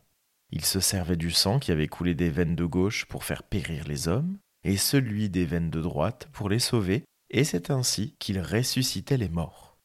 Il 0.51 0.65
se 0.65 0.79
servait 0.79 1.15
du 1.15 1.31
sang 1.31 1.59
qui 1.59 1.71
avait 1.71 1.87
coulé 1.87 2.13
des 2.13 2.29
veines 2.29 2.55
de 2.55 2.65
gauche 2.65 3.05
pour 3.05 3.23
faire 3.23 3.43
périr 3.43 3.87
les 3.87 4.07
hommes, 4.07 4.37
et 4.63 4.77
celui 4.77 5.29
des 5.29 5.45
veines 5.45 5.69
de 5.69 5.81
droite 5.81 6.27
pour 6.33 6.49
les 6.49 6.59
sauver 6.59 7.03
et 7.31 7.43
c'est 7.43 7.71
ainsi 7.71 8.15
qu'il 8.19 8.39
ressuscitait 8.39 9.17
les 9.17 9.29
morts. 9.29 9.77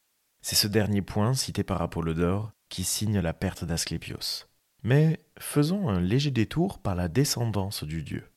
C'est 0.43 0.57
ce 0.57 0.67
dernier 0.67 1.01
point 1.01 1.33
cité 1.35 1.65
par 1.65 1.81
Apollodore 1.81 2.53
qui 2.69 2.85
signe 2.85 3.21
la 3.21 3.33
perte 3.33 3.65
d'Asclépios. 3.65 4.47
Mais 4.83 5.21
faisons 5.39 5.89
un 5.89 6.01
léger 6.01 6.31
détour 6.31 6.81
par 6.81 6.95
la 6.95 7.09
descendance 7.09 7.85
du 7.85 8.03
dieu. 8.03 8.29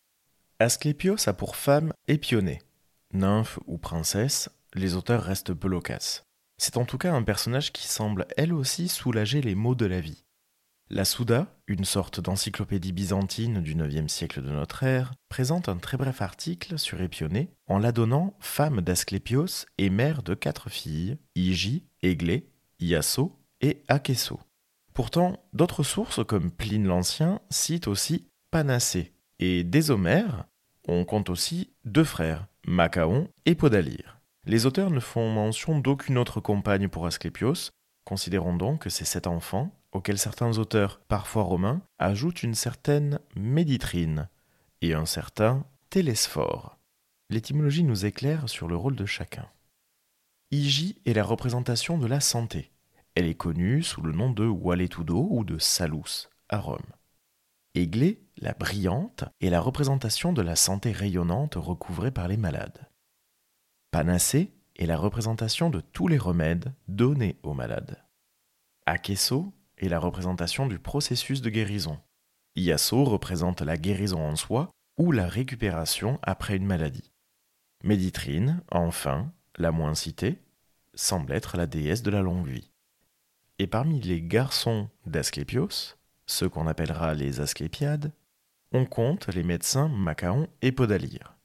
Asclépios 0.59 1.27
a 1.27 1.33
pour 1.33 1.55
femme 1.55 1.93
Épionée. 2.07 2.61
Nymphe 3.13 3.59
ou 3.65 3.77
princesse, 3.77 4.49
les 4.75 4.95
auteurs 4.95 5.23
restent 5.23 5.53
peu 5.53 5.67
loquaces. 5.67 6.23
C'est 6.57 6.77
en 6.77 6.85
tout 6.85 6.97
cas 6.97 7.13
un 7.13 7.23
personnage 7.23 7.71
qui 7.71 7.87
semble 7.87 8.27
elle 8.37 8.53
aussi 8.53 8.87
soulager 8.87 9.41
les 9.41 9.55
maux 9.55 9.75
de 9.75 9.85
la 9.85 10.01
vie. 10.01 10.23
La 10.91 11.05
Souda, 11.05 11.45
une 11.67 11.85
sorte 11.85 12.19
d'encyclopédie 12.19 12.93
byzantine 12.93 13.61
du 13.61 13.73
IXe 13.73 14.11
siècle 14.11 14.41
de 14.41 14.49
notre 14.49 14.81
ère, 14.81 15.13
présente 15.29 15.69
un 15.69 15.77
très 15.77 15.97
bref 15.97 16.19
article 16.23 16.79
sur 16.79 16.99
Épionée 16.99 17.51
en 17.67 17.77
la 17.77 17.91
donnant 17.91 18.33
femme 18.39 18.81
d'Asclépios 18.81 19.67
et 19.77 19.91
mère 19.91 20.23
de 20.23 20.33
quatre 20.33 20.71
filles, 20.71 21.19
Igi, 21.35 21.83
Églé, 22.01 22.49
Iasso 22.79 23.37
et 23.61 23.83
Achesso. 23.87 24.39
Pourtant, 24.95 25.37
d'autres 25.53 25.83
sources 25.83 26.25
comme 26.25 26.49
Pline 26.49 26.87
l'Ancien 26.87 27.39
citent 27.51 27.87
aussi 27.87 28.25
Panacée, 28.49 29.13
et 29.37 29.63
dès 29.63 29.91
Homère, 29.91 30.45
on 30.87 31.05
compte 31.05 31.29
aussi 31.29 31.71
deux 31.85 32.03
frères, 32.03 32.47
Macaon 32.65 33.27
et 33.45 33.53
Podalyre. 33.53 34.19
Les 34.45 34.65
auteurs 34.65 34.89
ne 34.89 34.99
font 34.99 35.29
mention 35.29 35.77
d'aucune 35.77 36.17
autre 36.17 36.41
compagne 36.41 36.87
pour 36.87 37.05
Asclépios, 37.05 37.69
considérons 38.05 38.55
donc 38.55 38.81
que 38.81 38.89
ces 38.89 39.05
sept 39.05 39.27
enfants 39.27 39.78
auquel 39.91 40.17
certains 40.17 40.57
auteurs, 40.57 40.99
parfois 41.07 41.43
romains, 41.43 41.81
ajoutent 41.97 42.43
une 42.43 42.55
certaine 42.55 43.19
méditrine 43.35 44.29
et 44.81 44.93
un 44.93 45.05
certain 45.05 45.65
télésphore. 45.89 46.77
L'étymologie 47.29 47.83
nous 47.83 48.05
éclaire 48.05 48.49
sur 48.49 48.67
le 48.67 48.75
rôle 48.75 48.95
de 48.95 49.05
chacun. 49.05 49.47
Igi 50.51 50.99
est 51.05 51.13
la 51.13 51.23
représentation 51.23 51.97
de 51.97 52.07
la 52.07 52.19
santé. 52.19 52.71
Elle 53.15 53.25
est 53.25 53.35
connue 53.35 53.83
sous 53.83 54.01
le 54.01 54.11
nom 54.11 54.31
de 54.31 54.47
Waletudo 54.47 55.27
ou 55.29 55.43
de 55.43 55.57
Salus 55.59 56.29
à 56.49 56.57
Rome. 56.57 56.79
Églé, 57.75 58.19
la 58.37 58.53
brillante, 58.53 59.25
est 59.41 59.49
la 59.49 59.61
représentation 59.61 60.33
de 60.33 60.41
la 60.41 60.55
santé 60.55 60.91
rayonnante 60.91 61.55
recouvrée 61.55 62.11
par 62.11 62.27
les 62.27 62.37
malades. 62.37 62.89
Panacée 63.91 64.51
est 64.75 64.85
la 64.85 64.97
représentation 64.97 65.69
de 65.69 65.81
tous 65.81 66.07
les 66.07 66.17
remèdes 66.17 66.73
donnés 66.87 67.37
aux 67.43 67.53
malades. 67.53 68.03
Akesso 68.85 69.53
est 69.79 69.89
la 69.89 69.99
représentation 69.99 70.67
du 70.67 70.79
processus 70.79 71.41
de 71.41 71.49
guérison. 71.49 71.99
Iasso 72.55 73.03
représente 73.03 73.61
la 73.61 73.77
guérison 73.77 74.21
en 74.21 74.35
soi 74.35 74.69
ou 74.97 75.11
la 75.11 75.27
récupération 75.27 76.19
après 76.21 76.55
une 76.55 76.65
maladie. 76.65 77.11
Méditrine, 77.83 78.61
enfin, 78.69 79.31
la 79.57 79.71
moins 79.71 79.95
citée, 79.95 80.41
semble 80.93 81.33
être 81.33 81.55
la 81.55 81.65
déesse 81.65 82.03
de 82.03 82.11
la 82.11 82.21
longue 82.21 82.47
vie. 82.47 82.71
Et 83.57 83.67
parmi 83.67 84.01
les 84.01 84.21
garçons 84.21 84.89
d'Asclépios, 85.05 85.95
ceux 86.25 86.49
qu'on 86.49 86.67
appellera 86.67 87.13
les 87.13 87.39
Asclépiades, 87.39 88.11
on 88.71 88.85
compte 88.85 89.27
les 89.27 89.43
médecins 89.43 89.87
Macaon 89.87 90.47
et 90.61 90.71
Podalyre. 90.71 91.38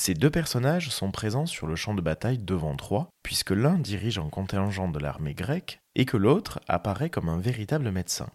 Ces 0.00 0.14
deux 0.14 0.30
personnages 0.30 0.90
sont 0.90 1.10
présents 1.10 1.46
sur 1.46 1.66
le 1.66 1.74
champ 1.74 1.92
de 1.92 2.00
bataille 2.00 2.38
devant 2.38 2.76
Troie, 2.76 3.08
puisque 3.24 3.50
l'un 3.50 3.76
dirige 3.80 4.18
un 4.18 4.28
contingent 4.28 4.88
de 4.88 5.00
l'armée 5.00 5.34
grecque 5.34 5.80
et 5.96 6.04
que 6.04 6.16
l'autre 6.16 6.60
apparaît 6.68 7.10
comme 7.10 7.28
un 7.28 7.40
véritable 7.40 7.90
médecin. 7.90 8.30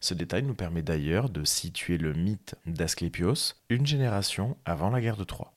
Ce 0.00 0.12
détail 0.12 0.42
nous 0.42 0.54
permet 0.54 0.82
d'ailleurs 0.82 1.30
de 1.30 1.42
situer 1.42 1.96
le 1.96 2.12
mythe 2.12 2.54
d'Asclépios 2.66 3.54
une 3.70 3.86
génération 3.86 4.58
avant 4.66 4.90
la 4.90 5.00
guerre 5.00 5.16
de 5.16 5.24
Troie. 5.24 5.54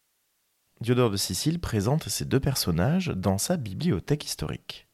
Diodore 0.79 1.12
de 1.12 1.17
Sicile 1.17 1.59
présente 1.59 2.07
ces 2.07 2.23
deux 2.23 2.39
personnages 2.39 3.09
dans 3.09 3.38
sa 3.38 3.57
bibliothèque 3.57 4.23
historique. 4.23 4.88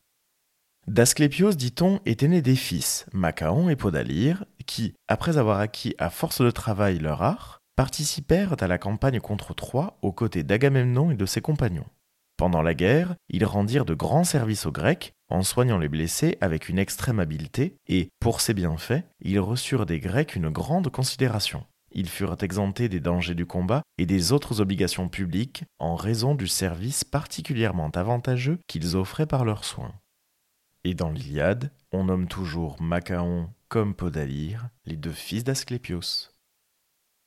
D'Asclépios, 0.87 1.53
dit-on, 1.53 2.01
était 2.07 2.27
né 2.27 2.41
des 2.41 2.55
fils, 2.55 3.05
Macaon 3.13 3.69
et 3.69 3.75
Podalyre, 3.75 4.45
qui, 4.65 4.95
après 5.07 5.37
avoir 5.37 5.59
acquis 5.59 5.93
à 5.99 6.09
force 6.09 6.41
de 6.41 6.49
travail 6.49 6.97
leur 6.97 7.21
art, 7.21 7.58
participèrent 7.79 8.61
à 8.61 8.67
la 8.67 8.77
campagne 8.77 9.21
contre 9.21 9.53
Troie 9.53 9.97
aux 10.01 10.11
côtés 10.11 10.43
d'Agamemnon 10.43 11.11
et 11.11 11.15
de 11.15 11.25
ses 11.25 11.39
compagnons. 11.39 11.87
Pendant 12.35 12.61
la 12.61 12.73
guerre, 12.73 13.15
ils 13.29 13.45
rendirent 13.45 13.85
de 13.85 13.93
grands 13.93 14.25
services 14.25 14.65
aux 14.65 14.71
Grecs 14.73 15.13
en 15.29 15.43
soignant 15.43 15.77
les 15.77 15.87
blessés 15.87 16.37
avec 16.41 16.67
une 16.67 16.77
extrême 16.77 17.21
habileté 17.21 17.77
et, 17.87 18.09
pour 18.19 18.41
ces 18.41 18.53
bienfaits, 18.53 19.05
ils 19.21 19.39
reçurent 19.39 19.85
des 19.85 20.01
Grecs 20.01 20.35
une 20.35 20.49
grande 20.49 20.89
considération. 20.89 21.63
ils 21.93 22.09
furent 22.09 22.35
exemptés 22.41 22.89
des 22.89 22.99
dangers 22.99 23.33
du 23.33 23.45
combat 23.45 23.81
et 23.97 24.05
des 24.05 24.33
autres 24.33 24.59
obligations 24.59 25.07
publiques 25.07 25.63
en 25.79 25.95
raison 25.95 26.35
du 26.35 26.49
service 26.49 27.05
particulièrement 27.05 27.91
avantageux 27.91 28.59
qu'ils 28.67 28.97
offraient 28.97 29.25
par 29.25 29.45
leurs 29.45 29.63
soins. 29.63 29.93
Et 30.83 30.95
dans 30.95 31.11
l'Iliade, 31.11 31.71
on 31.93 32.03
nomme 32.03 32.27
toujours 32.27 32.81
Macaon 32.81 33.47
comme 33.69 33.95
Podalyre, 33.95 34.67
les 34.83 34.97
deux 34.97 35.13
fils 35.13 35.45
d'Asclépios. 35.45 36.33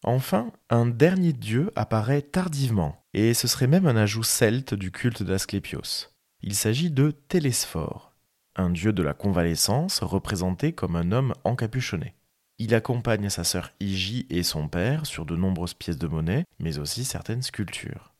Enfin, 0.04 0.50
un 0.68 0.86
dernier 0.86 1.32
dieu 1.32 1.70
apparaît 1.76 2.22
tardivement, 2.22 3.04
et 3.14 3.34
ce 3.34 3.46
serait 3.46 3.68
même 3.68 3.86
un 3.86 3.96
ajout 3.96 4.24
celte 4.24 4.74
du 4.74 4.90
culte 4.90 5.22
d'Asclépios. 5.22 6.10
Il 6.40 6.54
s'agit 6.54 6.90
de 6.90 7.12
Télésphore, 7.12 8.12
un 8.56 8.70
dieu 8.70 8.92
de 8.92 9.02
la 9.02 9.14
convalescence 9.14 10.02
représenté 10.02 10.72
comme 10.72 10.96
un 10.96 11.12
homme 11.12 11.34
encapuchonné. 11.44 12.14
Il 12.58 12.74
accompagne 12.74 13.28
sa 13.28 13.44
sœur 13.44 13.70
Hygie 13.80 14.26
et 14.28 14.42
son 14.42 14.68
père 14.68 15.06
sur 15.06 15.24
de 15.24 15.36
nombreuses 15.36 15.74
pièces 15.74 15.98
de 15.98 16.06
monnaie, 16.08 16.44
mais 16.58 16.78
aussi 16.78 17.04
certaines 17.04 17.42
sculptures. 17.42 18.12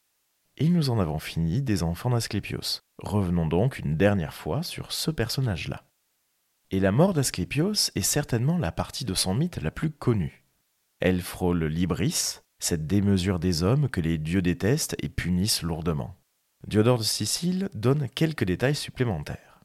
Et 0.57 0.69
nous 0.69 0.91
en 0.91 1.01
avons 1.01 1.19
fini 1.19 1.63
des 1.63 1.83
enfants 1.83 2.11
d'Asclépios. 2.11 2.83
Revenons 2.99 3.47
donc 3.47 3.79
une 3.79 3.97
dernière 3.97 4.35
fois 4.35 4.63
sur 4.63 4.93
ce 4.93 5.11
personnage-là. 5.11 5.85
Et 6.71 6.81
la 6.81 6.93
mort 6.93 7.13
d'Asclépios 7.13 7.91
est 7.95 8.03
certainement 8.03 8.59
la 8.59 8.73
partie 8.73 9.05
de 9.05 9.15
son 9.15 9.35
mythe 9.35 9.61
la 9.61 9.71
plus 9.71 9.91
connue. 9.91 10.42
Elle 11.05 11.21
frôle 11.21 11.65
l'ibris, 11.65 12.43
cette 12.61 12.87
démesure 12.87 13.41
des 13.41 13.65
hommes 13.65 13.89
que 13.89 14.01
les 14.01 14.19
dieux 14.19 14.41
détestent 14.41 14.95
et 15.03 15.09
punissent 15.09 15.63
lourdement. 15.63 16.15
Diodore 16.69 16.99
de 16.99 17.03
Sicile 17.03 17.69
donne 17.75 18.09
quelques 18.09 18.45
détails 18.45 18.77
supplémentaires. 18.77 19.65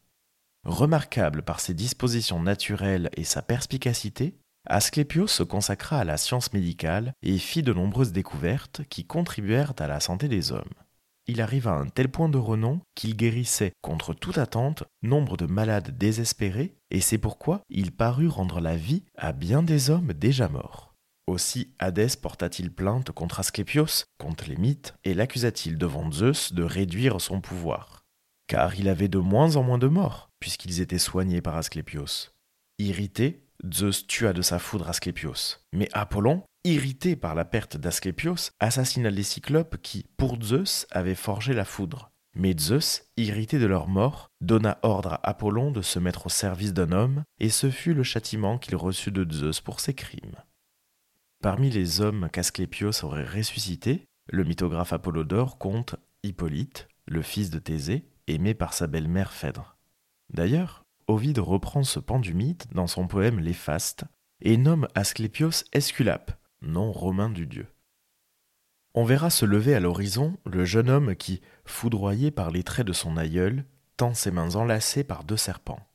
Remarquable 0.63 1.44
par 1.44 1.60
ses 1.60 1.75
dispositions 1.75 2.41
naturelles 2.41 3.12
et 3.15 3.24
sa 3.24 3.44
perspicacité, 3.44 4.34
Asclépios 4.65 5.27
se 5.27 5.44
consacra 5.44 6.00
à 6.00 6.03
la 6.06 6.17
science 6.17 6.53
médicale 6.53 7.13
et 7.22 7.38
fit 7.38 7.62
de 7.62 7.72
nombreuses 7.72 8.13
découvertes 8.13 8.82
qui 8.89 9.06
contribuèrent 9.06 9.74
à 9.77 9.86
la 9.86 10.00
santé 10.00 10.27
des 10.27 10.51
hommes. 10.51 10.74
Il 11.27 11.39
arriva 11.39 11.70
à 11.74 11.77
un 11.77 11.86
tel 11.86 12.10
point 12.10 12.29
de 12.29 12.39
renom 12.39 12.82
qu'il 12.96 13.15
guérissait, 13.15 13.74
contre 13.84 14.15
toute 14.15 14.39
attente, 14.39 14.86
nombre 15.03 15.38
de 15.38 15.46
malades 15.46 15.96
désespérés, 16.00 16.74
et 16.89 17.00
c'est 17.00 17.20
pourquoi 17.20 17.62
il 17.70 17.91
parut 17.91 18.27
rendre 18.27 18.60
la 18.60 18.75
vie 18.75 19.03
à 19.15 19.34
bien 19.34 19.62
des 19.62 19.91
hommes 19.91 20.13
déjà 20.13 20.50
morts. 20.50 20.87
Aussi 21.28 21.74
Hadès 21.78 22.16
porta-t-il 22.22 22.72
plainte 22.72 23.12
contre 23.12 23.42
Asclépios, 23.42 24.06
contre 24.18 24.46
les 24.48 24.56
mythes, 24.56 24.96
et 25.04 25.14
l'accusa-t-il 25.14 25.78
devant 25.78 26.10
Zeus 26.10 26.54
de 26.54 26.64
réduire 26.64 27.20
son 27.20 27.42
pouvoir. 27.42 28.06
Car 28.48 28.76
il 28.76 28.88
avait 28.88 29.10
de 29.10 29.18
moins 29.18 29.58
en 29.58 29.64
moins 29.64 29.78
de 29.78 29.88
morts, 29.88 30.30
puisqu'ils 30.40 30.80
étaient 30.80 30.98
soignés 30.98 31.42
par 31.42 31.58
Asclépios. 31.58 32.32
Irrité, 32.80 33.44
Zeus 33.74 34.08
tua 34.08 34.32
de 34.32 34.42
sa 34.42 34.58
foudre 34.58 34.88
Asclépios. 34.88 35.60
Mais 35.74 35.90
Apollon, 35.92 36.44
irrité 36.64 37.18
par 37.18 37.36
la 37.36 37.44
perte 37.44 37.76
d'Asclépios, 37.76 38.52
assassina 38.62 39.10
les 39.10 39.24
cyclopes 39.24 39.78
qui, 39.82 40.06
pour 40.16 40.42
Zeus, 40.42 40.88
avaient 40.92 41.14
forgé 41.14 41.54
la 41.54 41.66
foudre. 41.66 42.10
Mais 42.36 42.56
Zeus, 42.58 43.04
irrité 43.18 43.60
de 43.60 43.66
leur 43.66 43.90
mort, 43.90 44.30
donna 44.40 44.80
ordre 44.84 45.14
à 45.14 45.30
Apollon 45.30 45.72
de 45.72 45.82
se 45.82 46.00
mettre 46.00 46.28
au 46.28 46.30
service 46.30 46.74
d'un 46.74 46.94
homme, 46.94 47.24
et 47.40 47.50
ce 47.50 47.70
fut 47.70 47.94
le 47.94 48.04
châtiment 48.04 48.58
qu'il 48.60 48.78
reçut 48.78 49.12
de 49.12 49.30
Zeus 49.30 49.60
pour 49.60 49.82
ses 49.82 49.94
crimes. 49.94 50.38
Parmi 51.41 51.70
les 51.70 52.01
hommes 52.01 52.29
qu'Asclépios 52.32 53.03
aurait 53.03 53.24
ressuscités, 53.24 54.08
le 54.27 54.44
mythographe 54.44 54.94
Apollodore 54.94 55.58
compte 55.58 55.96
Hippolyte, 56.24 56.88
le 57.06 57.22
fils 57.22 57.50
de 57.50 57.60
Thésée, 57.60 58.08
aimé 58.27 58.53
par 58.53 58.74
sa 58.74 58.88
belle-mère 58.88 59.32
Phèdre. 59.32 59.77
D'ailleurs, 60.32 60.84
Ovide 61.08 61.39
reprend 61.39 61.84
ce 61.84 62.00
pan 62.00 62.20
du 62.20 62.34
mythe 62.34 62.67
dans 62.74 62.88
son 62.88 63.08
poème 63.08 63.39
Les 63.39 63.56
et 64.41 64.58
nomme 64.58 64.88
Asclépios 64.94 65.63
Esculape, 65.72 66.32
nom 66.62 66.91
romain 66.91 67.29
du 67.29 67.46
dieu. 67.46 67.67
On 68.94 69.06
verra 69.06 69.29
se 69.29 69.46
lever 69.46 69.75
à 69.75 69.79
l'horizon 69.79 70.38
le 70.44 70.65
jeune 70.65 70.89
homme 70.89 71.15
qui, 71.15 71.41
foudroyé 71.65 72.32
par 72.32 72.51
les 72.51 72.63
traits 72.63 72.88
de 72.88 72.94
son 72.94 73.15
aïeul, 73.15 73.63
tend 73.96 74.13
ses 74.13 74.32
mains 74.32 74.56
enlacées 74.56 75.03
par 75.03 75.24
deux 75.24 75.38
serpents. 75.38 75.88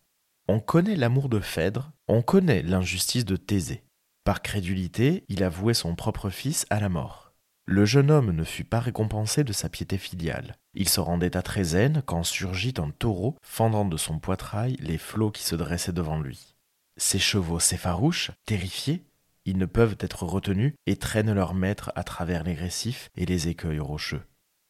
On 0.49 0.61
connaît 0.61 0.97
l'amour 0.97 1.29
de 1.29 1.41
Phèdre, 1.41 1.93
on 2.09 2.23
connaît 2.23 2.63
l'injustice 2.63 3.25
de 3.25 3.37
Thésée. 3.37 3.83
Par 4.25 4.43
crédulité, 4.43 5.25
il 5.29 5.43
avouait 5.43 5.75
son 5.75 5.95
propre 5.97 6.31
fils 6.31 6.65
à 6.71 6.79
la 6.79 6.89
mort. 6.89 7.33
Le 7.65 7.85
jeune 7.85 8.11
homme 8.11 8.33
ne 8.33 8.45
fut 8.45 8.65
pas 8.65 8.81
récompensé 8.81 9.45
de 9.45 9.53
sa 9.53 9.69
piété 9.69 9.99
filiale. 9.99 10.57
Il 10.75 10.89
se 10.89 11.01
rendait 11.01 11.37
à 11.37 11.43
Trézène 11.43 12.03
quand 12.05 12.23
surgit 12.23 12.75
un 12.79 12.91
taureau 12.91 13.37
fendant 13.43 13.85
de 13.85 13.97
son 13.97 14.19
poitrail 14.19 14.77
les 14.81 14.99
flots 14.99 15.31
qui 15.31 15.43
se 15.43 15.55
dressaient 15.55 15.93
devant 15.93 16.21
lui. 16.21 16.55
Ses 16.97 17.19
chevaux 17.19 17.61
s'effarouchent, 17.61 18.33
terrifiés, 18.47 19.05
ils 19.45 19.59
ne 19.59 19.67
peuvent 19.67 19.97
être 20.01 20.25
retenus 20.25 20.75
et 20.87 20.97
traînent 20.97 21.33
leur 21.33 21.55
maître 21.55 21.93
à 21.97 22.05
travers 22.05 22.45
les 22.45 22.55
récifs 22.55 23.11
et 23.17 23.27
les 23.27 23.49
écueils 23.49 23.81
rocheux. 23.81 24.23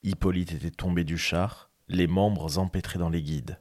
Hippolyte 0.02 0.52
était 0.52 0.70
tombé 0.70 1.04
du 1.04 1.18
char, 1.18 1.70
les 1.88 2.06
membres 2.06 2.58
empêtrés 2.58 2.98
dans 2.98 3.10
les 3.10 3.22
guides. 3.22 3.60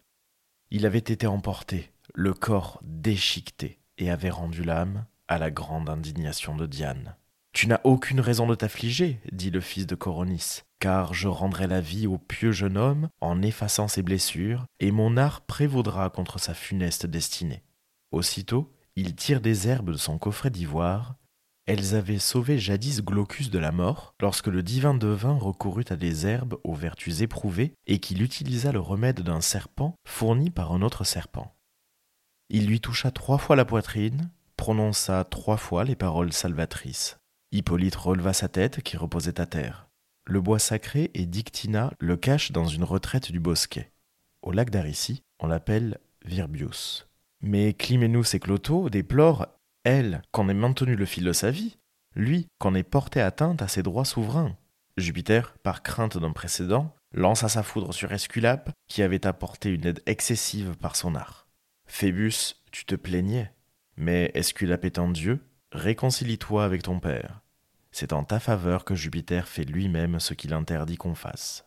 Il 0.69 0.85
avait 0.85 0.99
été 0.99 1.27
emporté, 1.27 1.91
le 2.13 2.33
corps 2.33 2.79
déchiqueté, 2.83 3.79
et 3.97 4.09
avait 4.09 4.29
rendu 4.29 4.63
l'âme 4.63 5.05
à 5.31 5.37
la 5.37 5.49
grande 5.49 5.89
indignation 5.89 6.57
de 6.57 6.65
Diane. 6.65 7.15
Tu 7.53 7.67
n'as 7.67 7.79
aucune 7.85 8.19
raison 8.19 8.47
de 8.47 8.55
t'affliger, 8.55 9.21
dit 9.31 9.49
le 9.49 9.61
fils 9.61 9.87
de 9.87 9.95
Coronis, 9.95 10.63
car 10.79 11.13
je 11.13 11.29
rendrai 11.29 11.67
la 11.67 11.79
vie 11.79 12.05
au 12.05 12.17
pieux 12.17 12.51
jeune 12.51 12.77
homme 12.77 13.07
en 13.21 13.41
effaçant 13.41 13.87
ses 13.87 14.01
blessures, 14.01 14.65
et 14.81 14.91
mon 14.91 15.15
art 15.15 15.39
prévaudra 15.39 16.09
contre 16.09 16.37
sa 16.37 16.53
funeste 16.53 17.05
destinée. 17.05 17.63
Aussitôt, 18.11 18.73
il 18.97 19.15
tire 19.15 19.39
des 19.39 19.69
herbes 19.69 19.91
de 19.91 19.97
son 19.97 20.17
coffret 20.17 20.49
d'ivoire. 20.49 21.15
Elles 21.65 21.95
avaient 21.95 22.19
sauvé 22.19 22.59
jadis 22.59 23.01
Glaucus 23.01 23.49
de 23.49 23.59
la 23.59 23.71
mort, 23.71 24.15
lorsque 24.19 24.47
le 24.47 24.61
divin 24.61 24.95
devin 24.95 25.37
recourut 25.37 25.85
à 25.91 25.95
des 25.95 26.27
herbes 26.27 26.59
aux 26.65 26.75
vertus 26.75 27.21
éprouvées, 27.21 27.73
et 27.87 27.99
qu'il 27.99 28.21
utilisa 28.21 28.73
le 28.73 28.81
remède 28.81 29.21
d'un 29.21 29.39
serpent 29.39 29.95
fourni 30.05 30.49
par 30.49 30.73
un 30.73 30.81
autre 30.81 31.05
serpent. 31.05 31.55
Il 32.49 32.67
lui 32.67 32.81
toucha 32.81 33.11
trois 33.11 33.37
fois 33.37 33.55
la 33.55 33.63
poitrine, 33.63 34.29
prononça 34.61 35.23
trois 35.23 35.57
fois 35.57 35.85
les 35.85 35.95
paroles 35.95 36.31
salvatrices. 36.31 37.17
Hippolyte 37.51 37.95
releva 37.95 38.31
sa 38.31 38.47
tête 38.47 38.83
qui 38.83 38.95
reposait 38.95 39.41
à 39.41 39.47
terre. 39.47 39.87
Le 40.27 40.39
bois 40.39 40.59
sacré 40.59 41.09
et 41.15 41.25
Dictina 41.25 41.91
le 41.97 42.15
cachent 42.15 42.51
dans 42.51 42.67
une 42.67 42.83
retraite 42.83 43.31
du 43.31 43.39
bosquet. 43.39 43.91
Au 44.43 44.51
lac 44.51 44.69
d'Aricie, 44.69 45.23
on 45.39 45.47
l'appelle 45.47 45.97
Virbius. 46.25 47.07
Mais 47.41 47.73
Climénus 47.73 48.35
et 48.35 48.39
Cloto 48.39 48.91
déplorent, 48.91 49.47
elle, 49.83 50.21
qu'en 50.31 50.47
ait 50.47 50.53
maintenu 50.53 50.95
le 50.95 51.05
fil 51.05 51.23
de 51.23 51.33
sa 51.33 51.49
vie, 51.49 51.79
lui, 52.15 52.45
qu'en 52.59 52.75
ait 52.75 52.83
porté 52.83 53.19
atteinte 53.19 53.63
à 53.63 53.67
ses 53.67 53.81
droits 53.81 54.05
souverains. 54.05 54.55
Jupiter, 54.95 55.57
par 55.63 55.81
crainte 55.81 56.19
d'un 56.19 56.33
précédent, 56.33 56.93
lança 57.13 57.49
sa 57.49 57.63
foudre 57.63 57.95
sur 57.95 58.13
Esculape, 58.13 58.69
qui 58.87 59.01
avait 59.01 59.25
apporté 59.25 59.73
une 59.73 59.87
aide 59.87 60.03
excessive 60.05 60.75
par 60.79 60.95
son 60.95 61.15
art. 61.15 61.47
Phébus, 61.87 62.57
tu 62.71 62.85
te 62.85 62.93
plaignais, 62.93 63.51
mais 63.97 64.31
étant 64.35 65.09
Dieu, 65.09 65.39
réconcilie-toi 65.71 66.63
avec 66.63 66.83
ton 66.83 66.99
Père. 66.99 67.41
C'est 67.91 68.13
en 68.13 68.23
ta 68.23 68.39
faveur 68.39 68.85
que 68.85 68.95
Jupiter 68.95 69.47
fait 69.47 69.65
lui-même 69.65 70.19
ce 70.19 70.33
qu'il 70.33 70.53
interdit 70.53 70.97
qu'on 70.97 71.15
fasse. 71.15 71.65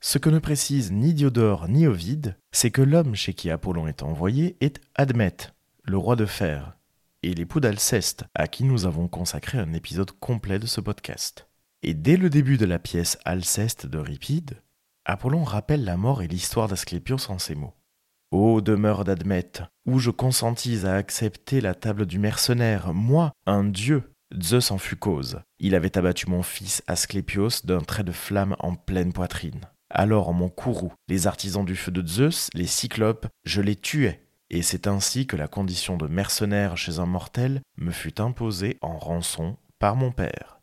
Ce 0.00 0.18
que 0.18 0.30
ne 0.30 0.38
précise 0.38 0.92
ni 0.92 1.12
Diodore 1.12 1.68
ni 1.68 1.86
Ovide, 1.86 2.36
c'est 2.52 2.70
que 2.70 2.82
l'homme 2.82 3.14
chez 3.14 3.34
qui 3.34 3.50
Apollon 3.50 3.88
est 3.88 4.02
envoyé 4.02 4.56
est 4.60 4.80
Admète, 4.94 5.54
le 5.82 5.98
roi 5.98 6.14
de 6.14 6.26
fer, 6.26 6.76
et 7.22 7.34
l'époux 7.34 7.58
d'Alceste, 7.58 8.24
à 8.34 8.46
qui 8.46 8.62
nous 8.62 8.86
avons 8.86 9.08
consacré 9.08 9.58
un 9.58 9.72
épisode 9.72 10.12
complet 10.12 10.58
de 10.58 10.66
ce 10.66 10.80
podcast. 10.80 11.48
Et 11.82 11.94
dès 11.94 12.16
le 12.16 12.30
début 12.30 12.58
de 12.58 12.66
la 12.66 12.78
pièce 12.78 13.18
Alceste 13.24 13.86
de 13.86 13.98
Ripide, 13.98 14.62
Apollon 15.04 15.42
rappelle 15.42 15.84
la 15.84 15.96
mort 15.96 16.22
et 16.22 16.28
l'histoire 16.28 16.68
d'Asclépios 16.68 17.30
en 17.30 17.38
ces 17.38 17.54
mots. 17.54 17.74
Ô 18.30 18.60
demeure 18.60 19.04
d'Admète, 19.04 19.62
où 19.86 19.98
je 19.98 20.10
consentis 20.10 20.84
à 20.84 20.94
accepter 20.94 21.62
la 21.62 21.74
table 21.74 22.04
du 22.04 22.18
mercenaire, 22.18 22.92
moi, 22.92 23.32
un 23.46 23.64
dieu, 23.64 24.12
Zeus 24.38 24.70
en 24.70 24.76
fut 24.76 24.96
cause. 24.96 25.40
Il 25.58 25.74
avait 25.74 25.96
abattu 25.96 26.28
mon 26.28 26.42
fils 26.42 26.82
Asclépios 26.86 27.64
d'un 27.64 27.80
trait 27.80 28.04
de 28.04 28.12
flamme 28.12 28.54
en 28.58 28.74
pleine 28.74 29.14
poitrine. 29.14 29.62
Alors 29.88 30.34
mon 30.34 30.50
courroux, 30.50 30.92
les 31.08 31.26
artisans 31.26 31.64
du 31.64 31.74
feu 31.74 31.90
de 31.90 32.06
Zeus, 32.06 32.50
les 32.52 32.66
cyclopes, 32.66 33.26
je 33.44 33.62
les 33.62 33.76
tuais. 33.76 34.26
Et 34.50 34.60
c'est 34.60 34.86
ainsi 34.86 35.26
que 35.26 35.36
la 35.36 35.48
condition 35.48 35.96
de 35.96 36.06
mercenaire 36.06 36.76
chez 36.76 36.98
un 36.98 37.06
mortel 37.06 37.62
me 37.78 37.90
fut 37.90 38.20
imposée 38.20 38.76
en 38.82 38.98
rançon 38.98 39.56
par 39.78 39.96
mon 39.96 40.12
père. 40.12 40.60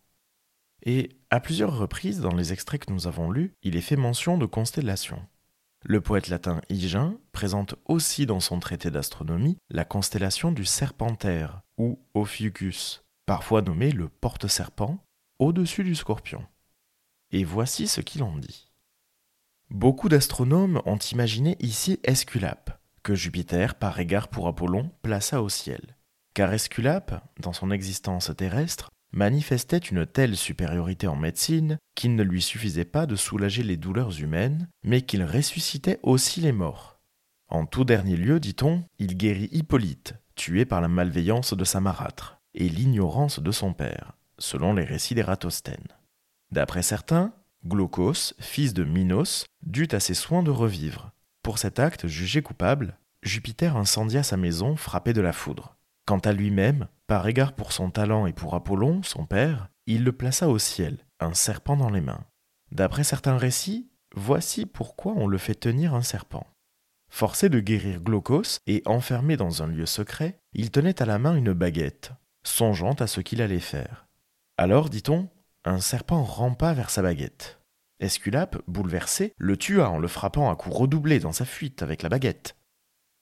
Et 0.84 1.10
à 1.32 1.40
plusieurs 1.40 1.76
reprises 1.76 2.22
dans 2.22 2.36
les 2.36 2.54
extraits 2.54 2.86
que 2.86 2.94
nous 2.94 3.08
avons 3.08 3.32
lus, 3.32 3.54
il 3.64 3.76
est 3.76 3.82
fait 3.82 3.96
mention 3.96 4.38
de 4.38 4.46
constellations. 4.46 5.22
Le 5.88 6.02
poète 6.02 6.30
latin 6.30 6.62
Hygin 6.70 7.20
présente 7.32 7.76
aussi 7.86 8.26
dans 8.26 8.40
son 8.40 8.60
traité 8.60 8.90
d'astronomie 8.90 9.60
la 9.70 9.86
constellation 9.86 10.52
du 10.52 10.66
Serpentaire, 10.66 11.62
ou 11.78 12.00
Ophiuchus, 12.16 13.04
parfois 13.28 13.62
nommé 13.62 13.92
le 13.92 14.10
porte-serpent, 14.10 14.98
au-dessus 15.38 15.84
du 15.84 15.94
scorpion. 15.94 16.44
Et 17.30 17.44
voici 17.44 17.86
ce 17.86 18.02
qu'il 18.02 18.24
en 18.24 18.36
dit. 18.36 18.72
Beaucoup 19.70 20.10
d'astronomes 20.10 20.82
ont 20.86 20.98
imaginé 20.98 21.56
ici 21.60 22.00
Esculape, 22.04 22.82
que 23.04 23.14
Jupiter, 23.14 23.76
par 23.76 24.00
égard 24.00 24.30
pour 24.30 24.48
Apollon, 24.48 24.90
plaça 25.04 25.44
au 25.44 25.50
ciel. 25.50 25.98
Car 26.34 26.52
Esculape, 26.52 27.24
dans 27.40 27.54
son 27.54 27.70
existence 27.70 28.32
terrestre, 28.36 28.90
manifestait 29.16 29.78
une 29.78 30.06
telle 30.06 30.36
supériorité 30.36 31.08
en 31.08 31.16
médecine 31.16 31.80
qu'il 31.96 32.16
ne 32.16 32.24
lui 32.24 32.42
suffisait 32.42 32.86
pas 32.86 33.06
de 33.06 33.16
soulager 33.16 33.64
les 33.64 33.78
douleurs 33.78 34.20
humaines, 34.20 34.68
mais 34.84 35.02
qu'il 35.02 35.24
ressuscitait 35.24 36.00
aussi 36.04 36.42
les 36.42 36.52
morts. 36.52 37.00
En 37.48 37.66
tout 37.66 37.86
dernier 37.86 38.18
lieu, 38.18 38.40
dit-on, 38.40 38.84
il 39.00 39.18
guérit 39.18 39.50
Hippolyte, 39.52 40.16
tué 40.36 40.66
par 40.66 40.82
la 40.82 40.90
malveillance 40.90 41.54
de 41.54 41.64
sa 41.64 41.80
marâtre, 41.80 42.40
et 42.54 42.70
l'ignorance 42.70 43.40
de 43.40 43.52
son 43.52 43.74
père, 43.74 44.14
selon 44.38 44.74
les 44.74 44.84
récits 44.84 45.16
d'Ératosthène. 45.16 45.88
D'après 46.52 46.84
certains, 46.84 47.34
Glaucos, 47.66 48.34
fils 48.40 48.74
de 48.74 48.84
Minos, 48.84 49.46
dut 49.66 49.90
à 49.92 50.00
ses 50.00 50.14
soins 50.14 50.44
de 50.44 50.52
revivre. 50.52 51.12
Pour 51.42 51.58
cet 51.58 51.80
acte 51.80 52.08
jugé 52.08 52.42
coupable, 52.42 52.98
Jupiter 53.24 53.76
incendia 53.76 54.22
sa 54.22 54.38
maison 54.38 54.76
frappée 54.76 55.14
de 55.14 55.22
la 55.22 55.34
foudre. 55.34 55.76
Quant 56.06 56.20
à 56.20 56.34
lui-même, 56.34 56.88
par 57.08 57.28
égard 57.28 57.54
pour 57.54 57.72
son 57.72 57.90
talent 57.90 58.28
et 58.28 58.34
pour 58.34 58.54
Apollon, 58.54 59.02
son 59.04 59.26
père, 59.26 59.70
il 59.88 60.04
le 60.04 60.12
plaça 60.12 60.48
au 60.50 60.60
ciel, 60.60 61.06
un 61.20 61.34
serpent 61.34 61.78
dans 61.78 61.90
les 61.90 62.02
mains. 62.02 62.26
D'après 62.72 63.04
certains 63.04 63.38
récits, 63.38 63.90
voici 64.16 64.66
pourquoi 64.66 65.14
on 65.14 65.28
le 65.28 65.38
fait 65.38 65.56
tenir 65.56 65.96
un 65.96 66.04
serpent. 66.04 66.46
Forcé 67.10 67.50
de 67.50 67.60
guérir 67.60 68.02
Glaucos 68.02 68.60
et 68.68 68.84
enfermé 68.86 69.38
dans 69.38 69.64
un 69.64 69.68
lieu 69.68 69.86
secret, 69.86 70.40
il 70.54 70.70
tenait 70.70 71.02
à 71.02 71.06
la 71.06 71.18
main 71.18 71.36
une 71.36 71.54
baguette, 71.54 72.12
songeant 72.44 72.94
à 72.94 73.08
ce 73.08 73.22
qu'il 73.22 73.42
allait 73.42 73.60
faire. 73.60 74.08
Alors, 74.58 74.90
dit-on, 74.90 75.30
un 75.64 75.80
serpent 75.80 76.24
rampa 76.24 76.74
vers 76.74 76.90
sa 76.90 77.02
baguette. 77.02 77.62
Esculape, 78.00 78.62
bouleversé, 78.68 79.34
le 79.38 79.58
tua 79.58 79.90
en 79.90 79.98
le 79.98 80.08
frappant 80.08 80.52
à 80.52 80.56
coups 80.56 80.76
redoublés 80.76 81.20
dans 81.20 81.32
sa 81.32 81.46
fuite 81.46 81.82
avec 81.82 82.04
la 82.04 82.10
baguette. 82.10 82.56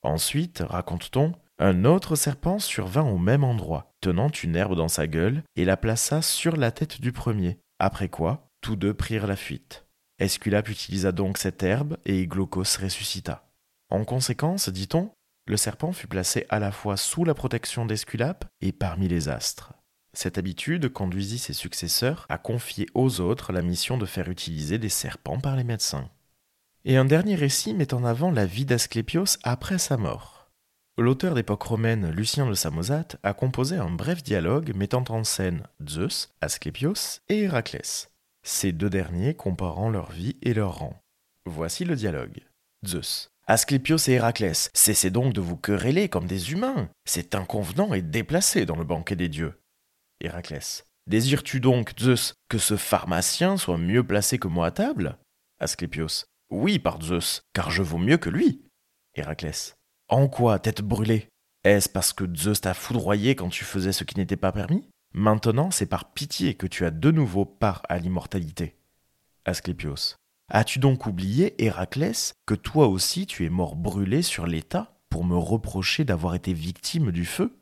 Ensuite, 0.02 0.62
raconte-t-on, 0.66 1.32
un 1.64 1.86
autre 1.86 2.14
serpent 2.14 2.58
survint 2.58 3.04
au 3.04 3.16
même 3.16 3.42
endroit, 3.42 3.90
tenant 4.02 4.28
une 4.28 4.54
herbe 4.54 4.76
dans 4.76 4.88
sa 4.88 5.06
gueule, 5.06 5.42
et 5.56 5.64
la 5.64 5.78
plaça 5.78 6.20
sur 6.20 6.58
la 6.58 6.70
tête 6.70 7.00
du 7.00 7.10
premier, 7.10 7.58
après 7.78 8.10
quoi 8.10 8.50
tous 8.60 8.76
deux 8.76 8.92
prirent 8.92 9.26
la 9.26 9.34
fuite. 9.34 9.86
Esculape 10.18 10.68
utilisa 10.68 11.10
donc 11.10 11.38
cette 11.38 11.62
herbe, 11.62 11.96
et 12.04 12.26
Glaucos 12.26 12.76
ressuscita. 12.78 13.48
En 13.88 14.04
conséquence, 14.04 14.68
dit-on, 14.68 15.10
le 15.46 15.56
serpent 15.56 15.92
fut 15.92 16.06
placé 16.06 16.44
à 16.50 16.58
la 16.58 16.70
fois 16.70 16.98
sous 16.98 17.24
la 17.24 17.32
protection 17.32 17.86
d'Esculape 17.86 18.44
et 18.60 18.72
parmi 18.72 19.08
les 19.08 19.30
astres. 19.30 19.72
Cette 20.12 20.36
habitude 20.36 20.90
conduisit 20.90 21.38
ses 21.38 21.54
successeurs 21.54 22.26
à 22.28 22.36
confier 22.36 22.86
aux 22.92 23.20
autres 23.20 23.54
la 23.54 23.62
mission 23.62 23.96
de 23.96 24.04
faire 24.04 24.28
utiliser 24.28 24.76
des 24.76 24.90
serpents 24.90 25.40
par 25.40 25.56
les 25.56 25.64
médecins. 25.64 26.10
Et 26.84 26.98
un 26.98 27.06
dernier 27.06 27.36
récit 27.36 27.72
met 27.72 27.94
en 27.94 28.04
avant 28.04 28.30
la 28.30 28.44
vie 28.44 28.66
d'Asclépios 28.66 29.38
après 29.44 29.78
sa 29.78 29.96
mort. 29.96 30.33
L'auteur 30.96 31.34
d'époque 31.34 31.64
romaine 31.64 32.10
Lucien 32.12 32.46
de 32.46 32.54
Samosate 32.54 33.16
a 33.24 33.34
composé 33.34 33.76
un 33.76 33.90
bref 33.90 34.22
dialogue 34.22 34.72
mettant 34.76 35.02
en 35.08 35.24
scène 35.24 35.64
Zeus, 35.88 36.32
Asclépios 36.40 37.20
et 37.28 37.40
Héraclès, 37.40 38.12
ces 38.44 38.70
deux 38.70 38.90
derniers 38.90 39.34
comparant 39.34 39.90
leur 39.90 40.12
vie 40.12 40.36
et 40.40 40.54
leur 40.54 40.78
rang. 40.78 41.02
Voici 41.46 41.84
le 41.84 41.96
dialogue. 41.96 42.38
Zeus. 42.86 43.28
Asclépios 43.48 43.98
et 44.06 44.12
Héraclès, 44.12 44.70
cessez 44.72 45.10
donc 45.10 45.32
de 45.32 45.40
vous 45.40 45.56
quereller 45.56 46.08
comme 46.08 46.28
des 46.28 46.52
humains. 46.52 46.88
C'est 47.06 47.34
inconvenant 47.34 47.92
et 47.92 48.00
déplacé 48.00 48.64
dans 48.64 48.76
le 48.76 48.84
banquet 48.84 49.16
des 49.16 49.28
dieux. 49.28 49.60
Héraclès. 50.20 50.84
Désires-tu 51.08 51.58
donc, 51.58 51.92
Zeus, 51.98 52.34
que 52.48 52.58
ce 52.58 52.76
pharmacien 52.76 53.56
soit 53.56 53.78
mieux 53.78 54.06
placé 54.06 54.38
que 54.38 54.48
moi 54.48 54.68
à 54.68 54.70
table? 54.70 55.18
Asclépios. 55.58 56.24
Oui, 56.50 56.78
par 56.78 57.02
Zeus, 57.02 57.42
car 57.52 57.72
je 57.72 57.82
vaux 57.82 57.98
mieux 57.98 58.16
que 58.16 58.30
lui. 58.30 58.62
Héraclès. 59.16 59.76
En 60.08 60.28
quoi, 60.28 60.58
tête 60.58 60.82
brûlée? 60.82 61.28
Est-ce 61.64 61.88
parce 61.88 62.12
que 62.12 62.24
Zeus 62.36 62.60
t'a 62.60 62.74
foudroyé 62.74 63.34
quand 63.34 63.48
tu 63.48 63.64
faisais 63.64 63.92
ce 63.92 64.04
qui 64.04 64.18
n'était 64.18 64.36
pas 64.36 64.52
permis? 64.52 64.86
Maintenant, 65.14 65.70
c'est 65.70 65.86
par 65.86 66.12
pitié 66.12 66.54
que 66.54 66.66
tu 66.66 66.84
as 66.84 66.90
de 66.90 67.10
nouveau 67.10 67.46
part 67.46 67.82
à 67.88 67.98
l'immortalité. 67.98 68.76
Asclépios. 69.46 70.16
As-tu 70.50 70.78
donc 70.78 71.06
oublié, 71.06 71.54
Héraclès, 71.64 72.34
que 72.44 72.54
toi 72.54 72.86
aussi 72.88 73.26
tu 73.26 73.46
es 73.46 73.48
mort 73.48 73.76
brûlé 73.76 74.20
sur 74.20 74.46
l'état 74.46 74.94
pour 75.08 75.24
me 75.24 75.36
reprocher 75.36 76.04
d'avoir 76.04 76.34
été 76.34 76.52
victime 76.52 77.10
du 77.10 77.24
feu? 77.24 77.56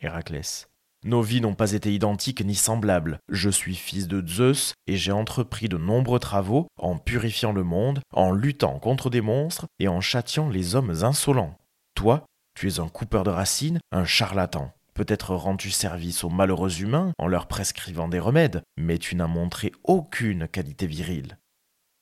Héraclès. 0.00 0.68
Nos 1.04 1.20
vies 1.20 1.40
n'ont 1.40 1.56
pas 1.56 1.72
été 1.72 1.92
identiques 1.92 2.44
ni 2.44 2.54
semblables. 2.54 3.18
Je 3.28 3.50
suis 3.50 3.74
fils 3.74 4.06
de 4.06 4.24
Zeus 4.24 4.74
et 4.86 4.96
j'ai 4.96 5.10
entrepris 5.10 5.68
de 5.68 5.76
nombreux 5.76 6.20
travaux 6.20 6.68
en 6.78 6.96
purifiant 6.96 7.50
le 7.50 7.64
monde, 7.64 8.00
en 8.12 8.30
luttant 8.30 8.78
contre 8.78 9.10
des 9.10 9.20
monstres 9.20 9.66
et 9.80 9.88
en 9.88 10.00
châtiant 10.00 10.48
les 10.48 10.76
hommes 10.76 11.02
insolents. 11.02 11.58
Toi, 11.96 12.24
tu 12.54 12.68
es 12.68 12.78
un 12.78 12.88
coupeur 12.88 13.24
de 13.24 13.30
racines, 13.30 13.80
un 13.90 14.04
charlatan. 14.04 14.72
Peut-être 14.94 15.34
rends-tu 15.34 15.72
service 15.72 16.22
aux 16.22 16.30
malheureux 16.30 16.80
humains 16.80 17.12
en 17.18 17.26
leur 17.26 17.48
prescrivant 17.48 18.06
des 18.06 18.20
remèdes, 18.20 18.62
mais 18.76 18.98
tu 18.98 19.16
n'as 19.16 19.26
montré 19.26 19.72
aucune 19.82 20.46
qualité 20.46 20.86
virile. 20.86 21.38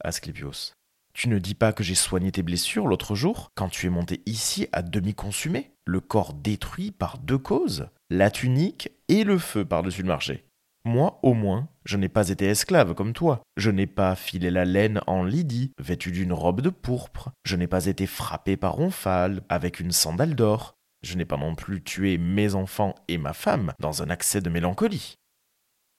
Asclepios. 0.04 0.72
Tu 1.14 1.28
ne 1.28 1.38
dis 1.38 1.54
pas 1.54 1.72
que 1.72 1.82
j'ai 1.82 1.94
soigné 1.94 2.32
tes 2.32 2.42
blessures 2.42 2.86
l'autre 2.86 3.14
jour, 3.14 3.48
quand 3.54 3.68
tu 3.70 3.86
es 3.86 3.90
monté 3.90 4.22
ici 4.26 4.68
à 4.72 4.82
demi 4.82 5.14
consumé, 5.14 5.70
le 5.86 6.00
corps 6.00 6.34
détruit 6.34 6.90
par 6.90 7.18
deux 7.18 7.38
causes, 7.38 7.88
la 8.10 8.30
tunique 8.30 8.90
et 9.08 9.24
le 9.24 9.38
feu 9.38 9.64
par-dessus 9.64 10.02
le 10.02 10.08
marché. 10.08 10.44
Moi, 10.84 11.20
au 11.22 11.34
moins, 11.34 11.68
je 11.84 11.96
n'ai 11.96 12.08
pas 12.08 12.30
été 12.30 12.46
esclave 12.46 12.94
comme 12.94 13.12
toi. 13.12 13.42
Je 13.56 13.70
n'ai 13.70 13.86
pas 13.86 14.16
filé 14.16 14.50
la 14.50 14.64
laine 14.64 15.00
en 15.06 15.22
Lydie, 15.22 15.72
vêtu 15.78 16.10
d'une 16.10 16.32
robe 16.32 16.62
de 16.62 16.70
pourpre. 16.70 17.30
Je 17.44 17.56
n'ai 17.56 17.66
pas 17.66 17.86
été 17.86 18.06
frappé 18.06 18.56
par 18.56 18.80
Omphale, 18.80 19.42
avec 19.48 19.78
une 19.78 19.92
sandale 19.92 20.34
d'or. 20.34 20.74
Je 21.02 21.16
n'ai 21.16 21.24
pas 21.24 21.36
non 21.36 21.54
plus 21.54 21.82
tué 21.82 22.18
mes 22.18 22.54
enfants 22.54 22.94
et 23.08 23.18
ma 23.18 23.32
femme 23.32 23.72
dans 23.78 24.02
un 24.02 24.10
accès 24.10 24.40
de 24.40 24.50
mélancolie. 24.50 25.14